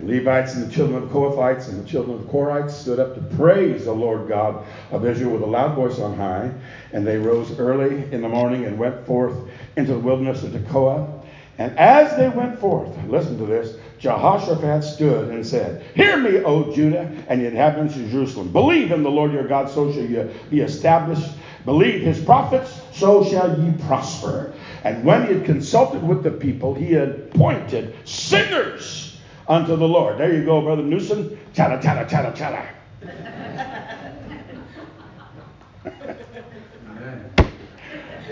The 0.00 0.06
Levites 0.06 0.54
and 0.54 0.68
the 0.68 0.74
children 0.74 1.02
of 1.02 1.08
the 1.08 1.14
Kohathites 1.14 1.68
and 1.68 1.82
the 1.82 1.88
children 1.88 2.16
of 2.18 2.26
the 2.26 2.32
Korites 2.32 2.70
stood 2.70 2.98
up 2.98 3.14
to 3.14 3.36
praise 3.36 3.84
the 3.84 3.92
Lord 3.92 4.28
God 4.28 4.64
of 4.90 5.04
Israel 5.04 5.32
with 5.32 5.42
a 5.42 5.46
loud 5.46 5.74
voice 5.74 5.98
on 5.98 6.16
high. 6.16 6.50
And 6.92 7.06
they 7.06 7.18
rose 7.18 7.58
early 7.58 8.10
in 8.12 8.22
the 8.22 8.28
morning 8.28 8.64
and 8.64 8.78
went 8.78 9.06
forth 9.06 9.34
into 9.76 9.92
the 9.92 9.98
wilderness 9.98 10.42
of 10.42 10.52
Tekoa. 10.52 11.22
And 11.58 11.76
as 11.78 12.16
they 12.16 12.28
went 12.28 12.58
forth, 12.58 12.94
listen 13.06 13.38
to 13.38 13.46
this, 13.46 13.76
Jehoshaphat 13.98 14.84
stood 14.84 15.30
and 15.30 15.46
said, 15.46 15.82
Hear 15.94 16.18
me, 16.18 16.38
O 16.38 16.70
Judah 16.70 17.10
and 17.28 17.40
the 17.40 17.46
inhabitants 17.46 17.96
of 17.96 18.08
Jerusalem. 18.10 18.52
Believe 18.52 18.92
in 18.92 19.02
the 19.02 19.10
Lord 19.10 19.32
your 19.32 19.48
God, 19.48 19.70
so 19.70 19.90
shall 19.90 20.04
you 20.04 20.30
be 20.50 20.60
established. 20.60 21.30
Believe 21.66 22.02
his 22.02 22.20
prophets, 22.24 22.80
so 22.92 23.24
shall 23.24 23.60
ye 23.60 23.72
prosper. 23.86 24.54
And 24.84 25.04
when 25.04 25.26
he 25.26 25.34
had 25.34 25.44
consulted 25.44 26.00
with 26.00 26.22
the 26.22 26.30
people, 26.30 26.74
he 26.74 26.92
had 26.92 27.08
appointed 27.08 27.94
singers 28.08 29.18
unto 29.48 29.74
the 29.74 29.88
Lord. 29.88 30.16
There 30.16 30.32
you 30.32 30.44
go, 30.44 30.62
Brother 30.62 30.84
Newsom. 30.84 31.36
Chatter, 31.54 31.82
chatter, 31.82 32.08
chatter, 32.08 32.36
chatter. 32.36 32.68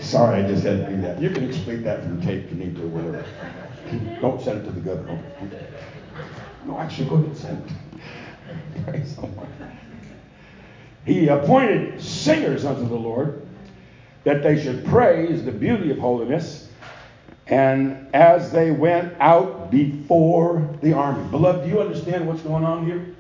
Sorry, 0.01 0.45
I 0.45 0.47
just 0.47 0.63
had 0.63 0.87
to 0.87 0.95
do 0.95 1.03
that. 1.03 1.21
You 1.21 1.31
can 1.31 1.49
explain 1.49 1.83
that 1.83 2.05
from 2.05 2.23
tape 2.23 2.45
if 2.45 2.53
you 2.53 2.57
need 2.57 2.77
to, 2.77 2.83
whatever. 2.87 3.25
Don't 4.21 4.41
send 4.41 4.61
it 4.61 4.65
to 4.67 4.71
the 4.71 4.81
governor. 4.81 5.21
No, 6.67 6.79
actually, 6.79 7.09
go 7.09 7.17
ahead 7.17 7.27
and 7.27 7.37
send. 7.37 7.73
Praise 8.85 9.17
the 9.17 9.23
Lord. 9.23 9.49
He 11.05 11.29
appointed 11.29 12.01
singers 12.01 12.65
unto 12.65 12.89
the 12.89 12.95
Lord 12.95 13.47
that 14.25 14.43
they 14.43 14.63
should 14.63 14.85
praise 14.87 15.45
the 15.45 15.53
beauty 15.53 15.91
of 15.91 15.99
holiness. 15.99 16.69
And 17.47 18.09
as 18.15 18.51
they 18.51 18.71
went 18.71 19.15
out 19.21 19.71
before 19.71 20.67
the 20.83 20.95
army. 20.95 21.29
Beloved, 21.31 21.65
do 21.65 21.69
you 21.69 21.81
understand 21.81 22.27
what's 22.27 22.41
going 22.41 22.65
on 22.65 22.87
here? 22.87 23.15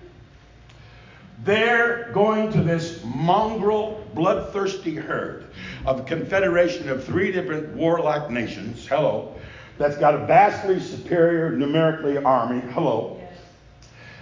They're 1.45 2.11
going 2.13 2.51
to 2.53 2.63
this 2.63 3.05
mongrel, 3.05 4.03
bloodthirsty 4.15 4.95
herd 4.95 5.51
of 5.85 6.01
a 6.01 6.03
confederation 6.05 6.89
of 6.89 7.05
three 7.05 7.33
different 7.33 7.77
warlike 7.77 8.31
nations. 8.31 8.87
Hello. 8.87 9.35
That's 9.77 9.99
got 9.99 10.15
a 10.15 10.25
vastly 10.25 10.81
superior 10.81 11.51
numerically 11.51 12.17
army. 12.17 12.63
Hello. 12.73 13.21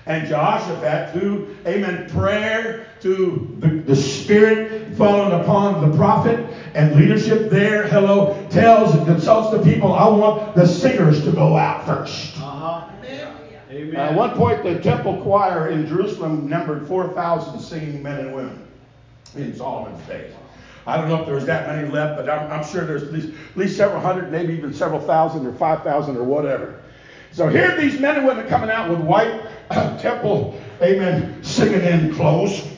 And 0.07 0.27
Jehoshaphat, 0.27 1.13
through, 1.13 1.57
amen, 1.65 2.11
prayer, 2.11 2.89
to 3.03 3.57
the, 3.59 3.69
the 3.69 3.97
Spirit 3.97 4.97
falling 4.97 5.41
upon 5.41 5.91
the 5.91 5.97
prophet 5.97 6.39
and 6.75 6.95
leadership 6.95 7.51
there, 7.51 7.87
hello, 7.89 8.47
tells 8.49 8.95
and 8.95 9.05
consults 9.07 9.51
the 9.51 9.63
people, 9.63 9.93
I 9.93 10.09
want 10.09 10.55
the 10.55 10.67
singers 10.67 11.25
to 11.25 11.33
go 11.33 11.57
out 11.57 11.85
first. 11.85 12.37
Uh-huh. 12.39 12.89
Amen. 13.71 13.97
at 13.97 14.15
one 14.15 14.33
point, 14.33 14.63
the 14.63 14.79
temple 14.81 15.23
choir 15.23 15.71
in 15.71 15.87
Jerusalem 15.87 16.47
numbered 16.47 16.87
4,000 16.87 17.59
singing 17.59 18.03
men 18.03 18.21
and 18.21 18.35
women 18.35 18.69
in 19.35 19.57
Solomon's 19.57 20.07
days. 20.07 20.35
I 20.87 20.97
don't 20.99 21.09
know 21.09 21.21
if 21.21 21.27
there's 21.27 21.47
that 21.47 21.69
many 21.69 21.89
left, 21.89 22.17
but 22.17 22.29
I'm, 22.29 22.53
I'm 22.53 22.67
sure 22.67 22.85
there's 22.85 23.05
at 23.05 23.13
least, 23.13 23.29
at 23.29 23.57
least 23.57 23.77
several 23.77 24.01
hundred, 24.01 24.31
maybe 24.31 24.53
even 24.53 24.75
several 24.75 25.01
thousand 25.01 25.47
or 25.47 25.53
5,000 25.53 26.17
or 26.17 26.23
whatever. 26.23 26.83
So 27.31 27.49
here 27.49 27.71
are 27.71 27.81
these 27.81 27.99
men 27.99 28.17
and 28.17 28.27
women 28.27 28.47
coming 28.47 28.69
out 28.69 28.91
with 28.91 29.01
white 29.01 29.47
uh, 29.71 29.97
temple, 29.99 30.61
amen, 30.83 31.43
singing 31.43 31.81
in 31.81 32.15
clothes. 32.15 32.72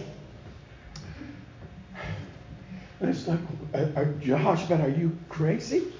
And 3.05 3.15
it's 3.15 3.29
like, 3.29 3.41
uh, 3.75 4.01
uh, 4.01 4.05
Jehoshaphat, 4.23 4.81
are 4.81 4.89
you 4.89 5.15
crazy? 5.29 5.93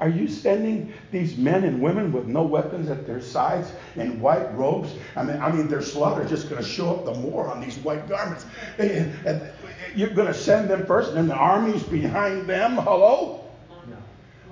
Are 0.00 0.08
you 0.08 0.26
sending 0.26 0.90
these 1.12 1.36
men 1.36 1.64
and 1.64 1.82
women 1.82 2.12
with 2.12 2.26
no 2.26 2.42
weapons 2.42 2.88
at 2.88 3.06
their 3.06 3.20
sides 3.20 3.70
in 3.96 4.18
white 4.20 4.56
robes? 4.56 4.94
I 5.16 5.22
mean, 5.22 5.36
I 5.36 5.52
mean, 5.52 5.68
their 5.68 5.82
slaughter 5.82 6.22
is 6.22 6.30
just 6.30 6.48
going 6.48 6.62
to 6.62 6.66
show 6.66 6.96
up 6.96 7.04
the 7.04 7.14
more 7.20 7.48
on 7.48 7.60
these 7.60 7.76
white 7.76 8.08
garments. 8.08 8.46
And 8.78 9.52
you're 9.94 10.14
going 10.14 10.28
to 10.28 10.34
send 10.34 10.70
them 10.70 10.86
first, 10.86 11.10
and 11.10 11.18
then 11.18 11.28
the 11.28 11.34
armies 11.34 11.82
behind 11.82 12.46
them. 12.46 12.76
Hello? 12.76 13.44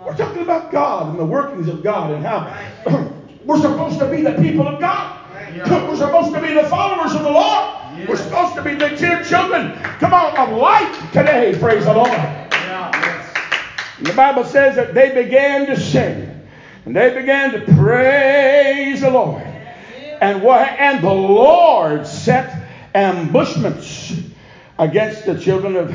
We're 0.04 0.16
talking 0.16 0.42
about 0.42 0.72
God 0.72 1.08
and 1.08 1.18
the 1.18 1.24
workings 1.24 1.68
of 1.68 1.82
God 1.82 2.11
and 2.11 2.22
how 2.22 3.14
we're 3.46 3.61
supposed 3.61 3.98
to 3.98 4.11
be 4.11 4.20
the 4.20 4.35
people 4.35 4.68
of 4.68 4.78
God. 4.78 5.20
We're 5.56 5.96
supposed 5.96 6.35
to 6.35 6.40
be 6.42 6.52
the 6.52 6.68
followers 6.68 7.14
of 7.14 7.22
the 7.22 7.30
Lord. 7.30 7.81
We're 8.09 8.16
supposed 8.16 8.55
to 8.55 8.62
be 8.62 8.74
the 8.74 8.90
dear 8.96 9.22
children, 9.22 9.78
come 9.98 10.14
on, 10.14 10.37
of 10.37 10.57
light 10.57 10.92
today. 11.12 11.57
Praise 11.59 11.85
the 11.85 11.92
Lord. 11.92 12.09
Yeah. 12.09 12.48
The 14.02 14.12
Bible 14.12 14.44
says 14.44 14.76
that 14.76 14.94
they 14.94 15.14
began 15.14 15.66
to 15.66 15.78
sing 15.78 16.48
and 16.85 16.96
they 16.96 17.14
began 17.14 17.52
to 17.52 17.61
praise 17.76 19.02
the 19.02 19.11
Lord. 19.11 19.42
And 20.20 20.42
what 20.42 20.68
and 20.68 21.02
the 21.02 21.12
Lord 21.12 22.07
set 22.07 22.68
ambushments 22.94 24.14
against 24.78 25.26
the 25.26 25.38
children 25.38 25.76
of 25.76 25.94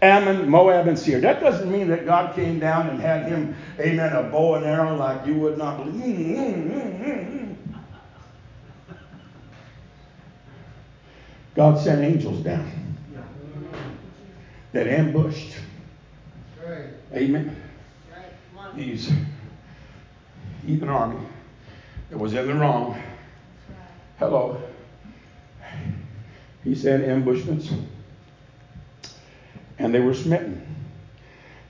Ammon, 0.00 0.48
Moab, 0.48 0.86
and 0.86 0.96
Seir. 0.98 1.20
That 1.20 1.40
doesn't 1.40 1.70
mean 1.70 1.88
that 1.88 2.06
God 2.06 2.34
came 2.36 2.60
down 2.60 2.88
and 2.88 3.00
had 3.00 3.26
him, 3.26 3.56
amen, 3.80 4.12
a 4.12 4.22
bow 4.24 4.54
and 4.54 4.64
arrow 4.64 4.96
like 4.96 5.26
you 5.26 5.34
would 5.34 5.58
not 5.58 5.84
believe. 5.84 6.36
Mm, 6.36 6.70
mm, 6.70 7.00
mm, 7.00 7.56
God 11.58 11.76
sent 11.76 12.02
angels 12.02 12.38
down 12.44 12.70
that 14.70 14.86
ambushed. 14.86 15.56
Amen. 17.12 17.60
These 18.76 19.10
heathen 20.64 20.88
army 20.88 21.18
that 22.10 22.16
was 22.16 22.32
in 22.34 22.46
the 22.46 22.54
wrong. 22.54 23.02
Hello. 24.20 24.62
He 26.62 26.76
sent 26.76 27.02
ambushments 27.02 27.72
and 29.80 29.92
they 29.92 29.98
were 29.98 30.14
smitten. 30.14 30.67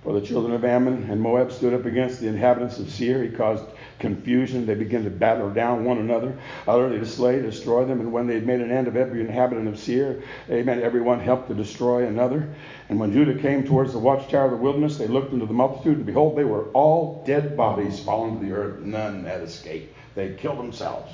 For 0.04 0.12
the 0.12 0.24
children 0.24 0.54
of 0.54 0.64
Ammon 0.64 1.10
and 1.10 1.20
Moab 1.20 1.50
stood 1.50 1.74
up 1.74 1.84
against 1.84 2.20
the 2.20 2.28
inhabitants 2.28 2.78
of 2.78 2.88
Seir. 2.88 3.22
He 3.24 3.30
caused 3.30 3.64
confusion. 3.98 4.64
They 4.64 4.76
began 4.76 5.02
to 5.02 5.10
battle 5.10 5.50
down 5.50 5.84
one 5.84 5.98
another, 5.98 6.38
utterly 6.68 7.00
to 7.00 7.06
slay, 7.06 7.42
destroy 7.42 7.84
them. 7.84 8.00
And 8.00 8.12
when 8.12 8.28
they 8.28 8.34
had 8.34 8.46
made 8.46 8.60
an 8.60 8.70
end 8.70 8.86
of 8.86 8.96
every 8.96 9.20
inhabitant 9.20 9.66
of 9.66 9.78
Seir, 9.78 10.22
amen, 10.48 10.82
everyone 10.82 11.18
helped 11.18 11.48
to 11.48 11.54
destroy 11.54 12.06
another. 12.06 12.48
And 12.88 13.00
when 13.00 13.12
Judah 13.12 13.40
came 13.40 13.64
towards 13.64 13.92
the 13.92 13.98
watchtower 13.98 14.44
of 14.44 14.52
the 14.52 14.56
wilderness, 14.56 14.98
they 14.98 15.08
looked 15.08 15.32
into 15.32 15.46
the 15.46 15.52
multitude, 15.52 15.96
and 15.96 16.06
behold, 16.06 16.36
they 16.36 16.44
were 16.44 16.66
all 16.74 17.24
dead 17.26 17.56
bodies 17.56 17.98
fallen 17.98 18.38
to 18.38 18.46
the 18.46 18.52
earth. 18.52 18.80
None 18.80 19.24
had 19.24 19.42
escaped. 19.42 19.94
They 20.14 20.34
killed 20.34 20.58
themselves. 20.58 21.12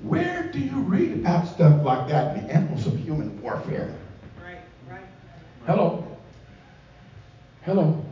Where 0.00 0.50
do 0.52 0.58
you 0.58 0.80
read 0.80 1.12
about 1.12 1.46
stuff 1.46 1.84
like 1.84 2.08
that 2.08 2.36
in 2.36 2.46
the 2.46 2.52
annals 2.52 2.88
of 2.88 2.98
human 2.98 3.40
warfare? 3.40 3.94
Right, 5.66 5.68
right. 5.68 5.76
Hello. 5.76 6.04
Hello. 7.62 8.04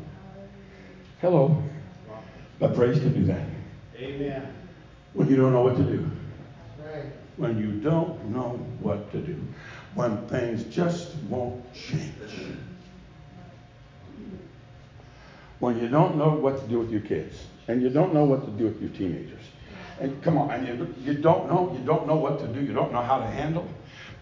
Hello. 1.21 1.63
But 2.59 2.75
praise 2.75 2.99
can 2.99 3.15
do 3.15 3.25
that. 3.25 3.45
Amen. 3.97 4.55
When 5.15 5.29
you 5.29 5.37
don't 5.37 5.53
know 5.53 5.63
what 5.63 5.77
to 5.77 5.83
do. 5.83 6.11
Right. 6.79 7.07
When 7.37 7.59
you 7.59 7.81
don't 7.81 8.25
know 8.27 8.59
what 8.81 9.11
to 9.13 9.19
do. 9.19 9.41
When 9.95 10.27
things 10.29 10.63
just 10.65 11.15
won't 11.29 11.73
change. 11.75 12.15
When 15.59 15.79
you 15.81 15.89
don't 15.89 16.17
know 16.17 16.31
what 16.31 16.61
to 16.63 16.69
do 16.69 16.79
with 16.79 16.91
your 16.91 17.03
kids. 17.03 17.47
And 17.69 17.83
you 17.83 17.91
don't 17.91 18.15
know 18.15 18.25
what 18.25 18.45
to 18.45 18.51
do 18.51 18.65
with 18.65 18.81
your 18.81 18.91
teenagers 18.91 19.45
and 20.01 20.23
come 20.23 20.39
on, 20.39 20.51
and 20.51 20.67
you, 20.67 20.95
you 20.99 21.15
don't 21.21 21.47
know, 21.49 21.77
you 21.79 21.85
don't 21.85 22.07
know 22.07 22.17
what 22.17 22.39
to 22.41 22.47
do, 22.49 22.61
you 22.61 22.73
don't 22.73 22.91
know 22.91 23.03
how 23.03 23.19
to 23.19 23.27
handle. 23.27 23.69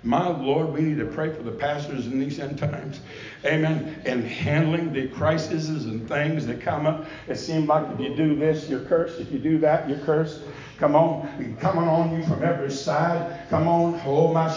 My 0.08 0.26
Lord, 0.26 0.72
we 0.72 0.80
need 0.80 0.96
to 1.00 1.04
pray 1.04 1.34
for 1.34 1.42
the 1.42 1.50
pastors 1.50 2.06
in 2.06 2.18
these 2.18 2.38
end 2.38 2.58
times. 2.58 3.00
Amen. 3.44 4.00
And 4.06 4.24
handling 4.24 4.90
the 4.90 5.06
crises 5.08 5.84
and 5.84 6.08
things 6.08 6.46
that 6.46 6.62
come 6.62 6.86
up. 6.86 7.04
It 7.26 7.36
seems 7.36 7.68
like 7.68 7.86
if 7.92 8.00
you 8.00 8.16
do 8.16 8.34
this, 8.34 8.70
you're 8.70 8.80
cursed. 8.80 9.20
If 9.20 9.30
you 9.30 9.38
do 9.38 9.58
that, 9.58 9.86
you're 9.86 9.98
cursed. 9.98 10.40
Come 10.78 10.96
on, 10.96 11.56
coming 11.60 11.86
on 11.86 12.16
you 12.16 12.24
from 12.24 12.42
every 12.42 12.70
side. 12.70 13.50
Come 13.50 13.68
on. 13.68 14.00
Oh, 14.06 14.32
my 14.32 14.48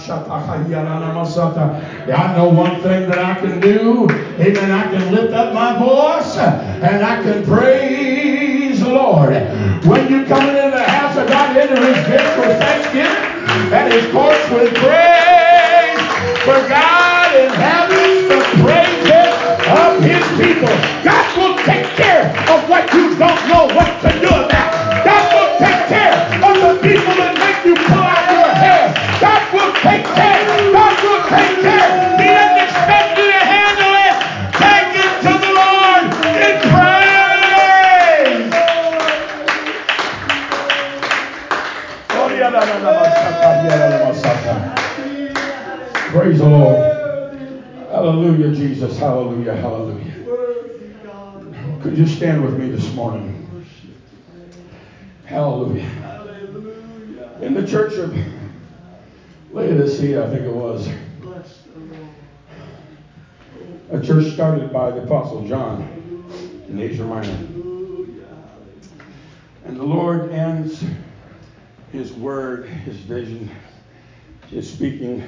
I 2.15 2.33
know 2.37 2.47
one 2.47 2.81
thing 2.81 3.09
that 3.09 3.19
I 3.19 3.33
can 3.37 3.59
do. 3.59 4.07
Amen. 4.09 4.71
I 4.71 4.83
can 4.89 5.13
lift 5.13 5.33
up 5.33 5.53
my 5.53 5.77
voice 5.77 6.37
and 6.37 7.03
I 7.03 7.21
can 7.23 7.43
praise 7.43 8.79
the 8.79 8.89
Lord. 8.89 9.33
When 9.83 10.09
you 10.09 10.25
come 10.27 10.47
into 10.47 10.71
the 10.71 10.83
house 10.83 11.17
of 11.17 11.27
God, 11.27 11.57
enter 11.57 11.75
his 11.75 12.07
gates 12.07 12.37
with 12.37 12.57
thanksgiving 12.57 13.31
and 13.73 13.91
his 13.91 14.09
courts 14.13 14.49
with 14.51 14.73
praise. 14.75 15.30
For 16.45 16.53
God 16.67 17.35
inhabits 17.37 18.27
the 18.27 18.41
praises 18.63 19.33
of 19.69 20.01
his 20.03 20.25
people. 20.41 20.75
Stand 52.21 52.45
with 52.45 52.55
me 52.55 52.69
this 52.69 52.93
morning? 52.93 53.65
Hallelujah. 55.25 55.89
In 57.41 57.55
the 57.55 57.65
church 57.65 57.93
of 57.93 58.15
Laodicea, 59.51 60.23
I 60.23 60.29
think 60.29 60.43
it 60.43 60.53
was, 60.53 60.87
a 63.89 63.99
church 64.03 64.31
started 64.33 64.71
by 64.71 64.91
the 64.91 65.01
Apostle 65.01 65.47
John 65.47 65.81
in 66.69 66.79
Asia 66.79 67.03
Minor. 67.03 67.33
And 69.65 69.75
the 69.75 69.83
Lord 69.83 70.29
ends 70.29 70.83
his 71.91 72.13
word, 72.13 72.67
his 72.67 72.97
vision, 72.97 73.49
his 74.45 74.71
speaking 74.71 75.23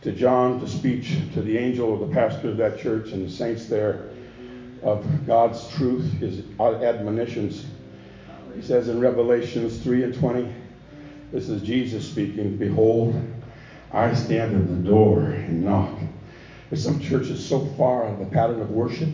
to 0.00 0.12
John 0.12 0.60
to 0.60 0.66
speech 0.66 1.18
to 1.34 1.42
the 1.42 1.58
angel 1.58 1.92
of 1.92 2.08
the 2.08 2.14
pastor 2.14 2.48
of 2.48 2.56
that 2.56 2.78
church 2.78 3.12
and 3.12 3.26
the 3.26 3.30
saints 3.30 3.66
there 3.66 4.15
of 4.82 5.26
God's 5.26 5.68
truth, 5.74 6.10
his 6.14 6.42
admonitions. 6.60 7.66
He 8.54 8.62
says 8.62 8.88
in 8.88 9.00
Revelations 9.00 9.78
3 9.82 10.04
and 10.04 10.14
20, 10.14 10.52
this 11.32 11.48
is 11.48 11.62
Jesus 11.62 12.08
speaking, 12.08 12.56
Behold, 12.56 13.20
I 13.92 14.14
stand 14.14 14.56
at 14.56 14.68
the 14.68 14.88
door 14.88 15.20
and 15.20 15.64
knock. 15.64 15.98
There's 16.70 16.82
some 16.82 17.00
churches 17.00 17.44
so 17.44 17.66
far 17.76 18.06
out 18.06 18.14
of 18.14 18.18
the 18.18 18.26
pattern 18.26 18.60
of 18.60 18.70
worship, 18.70 19.08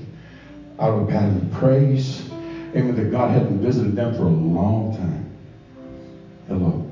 out 0.78 0.90
of 0.90 1.06
the 1.06 1.12
pattern 1.12 1.36
of 1.36 1.50
praise, 1.52 2.28
amen, 2.74 2.96
that 2.96 3.10
God 3.10 3.30
hadn't 3.30 3.60
visited 3.60 3.94
them 3.96 4.14
for 4.14 4.22
a 4.22 4.28
long 4.28 4.96
time. 4.96 5.30
Hello. 6.48 6.91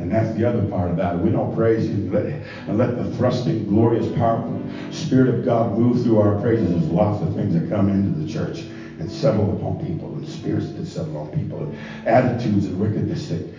And 0.00 0.10
that's 0.10 0.30
the 0.30 0.44
other 0.44 0.62
part 0.62 0.90
about 0.90 1.14
it. 1.16 1.18
We 1.20 1.30
don't 1.30 1.54
praise 1.54 1.86
Him 1.86 2.02
and 2.02 2.12
let, 2.12 2.24
and 2.24 2.78
let 2.78 2.96
the 2.96 3.04
thrusting, 3.04 3.66
glorious, 3.66 4.10
powerful 4.16 4.58
Spirit 4.90 5.28
of 5.28 5.44
God 5.44 5.78
move 5.78 6.02
through 6.02 6.18
our 6.20 6.40
praises. 6.40 6.70
There's 6.70 6.88
lots 6.88 7.22
of 7.22 7.34
things 7.34 7.52
that 7.54 7.68
come 7.68 7.88
into 7.88 8.18
the 8.18 8.26
church 8.26 8.62
and 8.98 9.10
settle 9.10 9.56
upon 9.56 9.84
people, 9.84 10.08
and 10.14 10.26
spirits 10.26 10.72
that 10.72 10.86
settle 10.86 11.16
on 11.18 11.30
people, 11.30 11.58
and 11.58 11.76
attitudes 12.06 12.66
and 12.66 12.80
wickedness 12.80 13.28
that. 13.28 13.54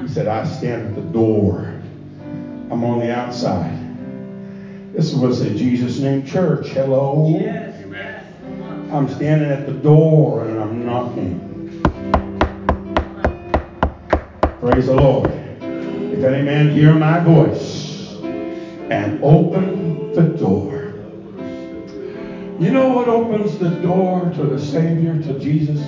He 0.00 0.08
said, 0.08 0.26
I 0.26 0.44
stand 0.44 0.88
at 0.88 0.94
the 0.96 1.12
door. 1.12 1.72
I'm 2.70 2.82
on 2.84 2.98
the 2.98 3.12
outside. 3.12 3.78
This 4.92 5.14
was 5.14 5.40
a 5.40 5.54
Jesus 5.54 6.00
name 6.00 6.24
church. 6.26 6.68
Hello. 6.68 7.28
Yes, 7.28 7.84
yes. 7.88 8.24
I'm 8.90 9.08
standing 9.08 9.50
at 9.50 9.66
the 9.66 9.72
door 9.72 10.44
and 10.44 10.58
I'm 10.60 10.84
knocking. 10.84 11.51
Praise 14.62 14.86
the 14.86 14.94
Lord. 14.94 15.28
If 15.60 16.22
any 16.22 16.42
man 16.42 16.70
hear 16.70 16.94
my 16.94 17.18
voice 17.18 18.14
and 18.92 19.20
open 19.20 20.12
the 20.12 20.22
door. 20.22 20.94
You 22.60 22.70
know 22.70 22.90
what 22.90 23.08
opens 23.08 23.58
the 23.58 23.70
door 23.70 24.20
to 24.36 24.44
the 24.44 24.60
Savior, 24.60 25.20
to 25.20 25.36
Jesus? 25.40 25.80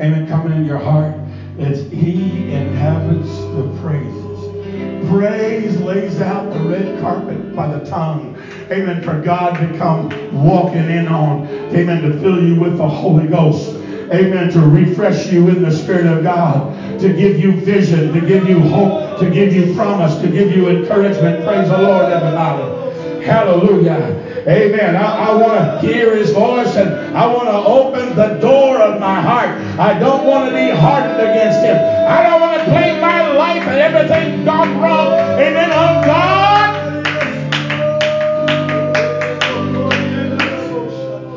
Amen. 0.00 0.28
Coming 0.28 0.56
in 0.56 0.64
your 0.64 0.78
heart. 0.78 1.16
It's 1.58 1.80
He 1.90 2.54
inhabits 2.54 3.38
the 3.56 3.76
praises. 3.82 5.08
Praise 5.10 5.80
lays 5.80 6.20
out 6.20 6.48
the 6.52 6.60
red 6.60 7.00
carpet 7.00 7.56
by 7.56 7.76
the 7.76 7.84
tongue. 7.86 8.40
Amen. 8.70 9.02
For 9.02 9.20
God 9.20 9.58
to 9.58 9.78
come 9.78 10.44
walking 10.44 10.88
in 10.88 11.08
on. 11.08 11.48
Amen. 11.74 12.02
To 12.02 12.20
fill 12.20 12.40
you 12.40 12.60
with 12.60 12.78
the 12.78 12.88
Holy 12.88 13.26
Ghost. 13.26 13.70
Amen. 14.12 14.48
To 14.52 14.60
refresh 14.60 15.26
you 15.32 15.48
in 15.48 15.60
the 15.60 15.72
Spirit 15.72 16.06
of 16.06 16.22
God. 16.22 16.81
To 17.02 17.12
give 17.12 17.36
you 17.36 17.50
vision. 17.50 18.12
To 18.12 18.20
give 18.20 18.48
you 18.48 18.60
hope. 18.60 19.18
To 19.18 19.28
give 19.28 19.52
you 19.52 19.74
promise. 19.74 20.14
To 20.20 20.28
give 20.28 20.52
you 20.52 20.68
encouragement. 20.68 21.44
Praise 21.44 21.68
the 21.68 21.78
Lord, 21.78 22.04
everybody. 22.04 23.24
Hallelujah. 23.24 24.44
Amen. 24.46 24.94
I, 24.94 25.30
I 25.30 25.34
want 25.34 25.80
to 25.80 25.80
hear 25.84 26.14
his 26.14 26.30
voice 26.30 26.76
and 26.76 27.16
I 27.16 27.26
want 27.26 27.48
to 27.48 27.56
open 27.56 28.14
the 28.14 28.38
door 28.38 28.78
of 28.78 29.00
my 29.00 29.20
heart. 29.20 29.50
I 29.80 29.98
don't 29.98 30.24
want 30.24 30.48
to 30.48 30.54
be 30.54 30.70
hardened 30.70 31.20
against 31.20 31.58
him. 31.58 31.74
I 31.76 32.22
don't 32.22 32.40
want 32.40 32.62
to 32.62 32.70
blame 32.70 33.00
my 33.00 33.32
life 33.32 33.62
and 33.64 33.80
everything 33.80 34.44
gone 34.44 34.80
wrong. 34.80 35.08
Amen. 35.40 35.72
On 35.72 36.04
God. 36.06 36.62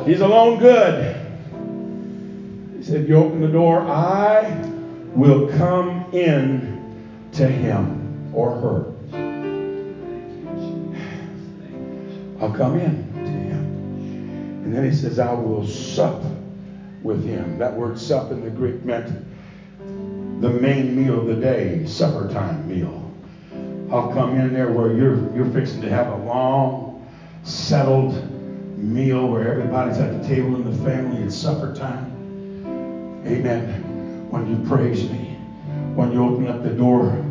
He's 0.08 0.22
alone 0.22 0.60
good. 0.60 1.16
He 2.78 2.84
said, 2.84 3.08
you 3.08 3.16
open 3.16 3.42
the 3.42 3.48
door, 3.48 3.82
I 3.82 4.75
will 5.16 5.48
come 5.58 6.06
in 6.14 7.30
to 7.32 7.48
him 7.48 8.32
or 8.34 8.52
her. 8.52 8.92
I'll 12.42 12.54
come 12.54 12.78
in 12.78 13.14
to 13.14 13.32
him. 13.32 13.66
And 14.66 14.76
then 14.76 14.84
he 14.84 14.92
says, 14.92 15.20
I 15.20 15.34
will 15.34 15.66
sup 15.66 16.22
with 17.02 17.26
him. 17.26 17.58
That 17.58 17.74
word 17.74 17.98
sup 17.98 18.32
in 18.32 18.44
the 18.44 18.50
Greek 18.50 18.84
meant 18.84 19.08
the 20.42 20.50
main 20.50 20.96
meal 20.96 21.22
of 21.22 21.28
the 21.28 21.36
day, 21.36 21.86
supper 21.86 22.28
time 22.32 22.68
meal. 22.68 23.02
I'll 23.92 24.12
come 24.12 24.38
in 24.38 24.54
there 24.54 24.70
where 24.72 24.94
you're 24.94 25.34
you're 25.36 25.50
fixing 25.52 25.82
to 25.82 25.90
have 25.90 26.08
a 26.08 26.18
long, 26.26 27.08
settled 27.44 28.14
meal 28.78 29.28
where 29.28 29.50
everybody's 29.50 30.00
at 30.00 30.22
the 30.22 30.28
table 30.28 30.56
in 30.56 30.66
the 30.70 30.84
family. 30.84 31.24
It's 31.24 31.36
supper 31.36 31.74
time. 31.74 32.12
Amen. 33.26 33.85
When 34.36 34.50
you 34.50 34.68
praise 34.68 35.10
me, 35.10 35.38
when 35.96 36.12
you 36.12 36.22
open 36.22 36.50
up 36.50 36.62
the 36.62 36.72
door 36.72 37.26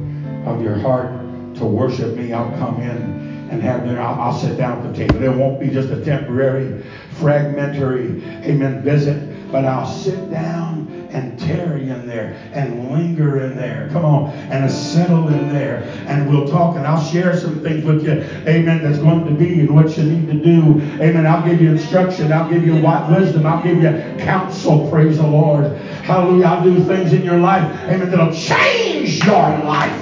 of 0.46 0.62
your 0.62 0.76
heart 0.76 1.11
to 1.57 1.66
worship 1.66 2.16
me, 2.16 2.32
I'll 2.32 2.57
come 2.57 2.80
in 2.80 3.48
and 3.50 3.61
have 3.61 3.84
dinner. 3.84 4.00
I'll, 4.00 4.18
I'll, 4.18 4.32
sit 4.32 4.57
down 4.57 4.78
at 4.78 4.90
the 4.90 5.07
table. 5.07 5.22
It 5.22 5.36
won't 5.36 5.61
be 5.61 5.68
just 5.68 5.90
a 5.90 6.02
temporary, 6.02 6.82
fragmentary, 7.11 8.24
amen, 8.42 8.82
visit, 8.82 9.52
but 9.52 9.66
I'll 9.66 9.86
sit 9.86 10.30
down 10.30 10.74
and 11.11 11.38
tarry 11.38 11.90
in 11.90 12.09
there 12.09 12.36
and 12.55 12.90
linger 12.90 13.42
in 13.42 13.57
there. 13.57 13.88
Come 13.92 14.07
on, 14.07 14.30
and 14.30 14.70
settle 14.70 15.28
in 15.28 15.50
there, 15.50 15.82
and 16.07 16.28
we'll 16.28 16.48
talk, 16.48 16.76
and 16.76 16.86
I'll 16.86 17.05
share 17.05 17.36
some 17.36 17.62
things 17.62 17.84
with 17.84 18.05
you, 18.05 18.12
amen, 18.48 18.82
that's 18.82 18.98
going 18.98 19.26
to 19.26 19.30
be 19.30 19.61
and 19.61 19.74
what 19.74 19.96
you 19.96 20.05
need 20.05 20.26
to 20.26 20.42
do. 20.42 20.80
Amen. 21.02 21.26
I'll 21.26 21.46
give 21.46 21.61
you 21.61 21.70
instruction. 21.70 22.32
I'll 22.32 22.50
give 22.50 22.66
you 22.66 22.74
wisdom. 22.74 23.46
I'll 23.46 23.62
give 23.62 23.82
you 23.82 23.90
counsel. 24.24 24.88
Praise 24.90 25.18
the 25.18 25.26
Lord. 25.26 25.66
Hallelujah. 26.05 26.44
I'll 26.44 26.62
do 26.62 26.78
things 26.86 27.14
in 27.14 27.24
your 27.24 27.38
life, 27.38 27.64
amen, 27.88 28.11
that'll 28.11 28.30
change 28.30 29.24
your 29.24 29.48
life. 29.64 29.98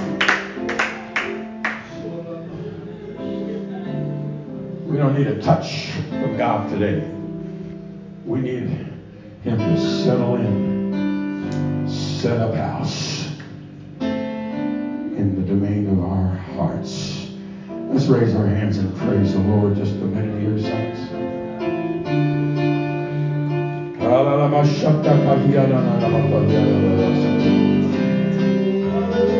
We 4.85 4.97
don't 4.97 5.15
need 5.15 5.29
a 5.29 5.41
touch 5.41 5.93
from 5.93 6.37
God 6.37 6.69
today. 6.69 7.09
We 8.27 8.41
need 8.41 8.67
Him 9.43 9.59
to 9.59 9.79
settle 9.79 10.35
in, 10.35 11.87
set 11.89 12.41
up 12.41 12.53
house 12.53 13.39
in 14.01 15.37
the 15.37 15.43
domain 15.43 15.87
of 15.87 16.01
our 16.01 16.35
hearts. 16.57 17.31
Let's 17.69 18.07
raise 18.07 18.35
our 18.35 18.49
hands 18.49 18.79
and 18.79 18.93
praise 18.97 19.35
the 19.35 19.39
Lord 19.39 19.77
just 19.77 19.93
a 19.93 20.05
minute 20.05 20.41
here, 20.41 20.59
saints. 20.59 22.42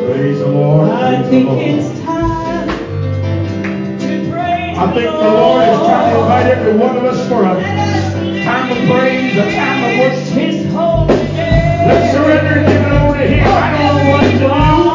Praise 0.05 0.39
the 0.39 0.47
Lord. 0.47 0.89
Praise 0.89 1.19
the 1.43 1.47
Lord. 1.47 1.59
I 4.75 4.93
think 4.93 5.11
the 5.11 5.17
Lord 5.19 5.63
is 5.67 5.79
trying 5.79 6.13
to 6.13 6.19
invite 6.21 6.47
every 6.47 6.75
one 6.77 6.97
of 6.97 7.03
us 7.03 7.27
for 7.29 7.43
a 7.43 7.53
time 8.43 8.71
of 8.71 8.77
praise, 8.89 9.37
a 9.37 9.51
time 9.53 9.83
of 9.83 9.91
worship. 9.99 10.35
Let's 11.87 12.13
surrender 12.13 12.53
and 12.59 12.67
give 12.67 12.81
it 12.81 12.91
over 12.93 13.17
to 13.17 13.27
Him. 13.27 13.45
I 13.47 13.49
don't 13.71 13.83
know 13.97 14.11
what 14.11 14.21
to 14.31 14.87
do. 14.87 14.92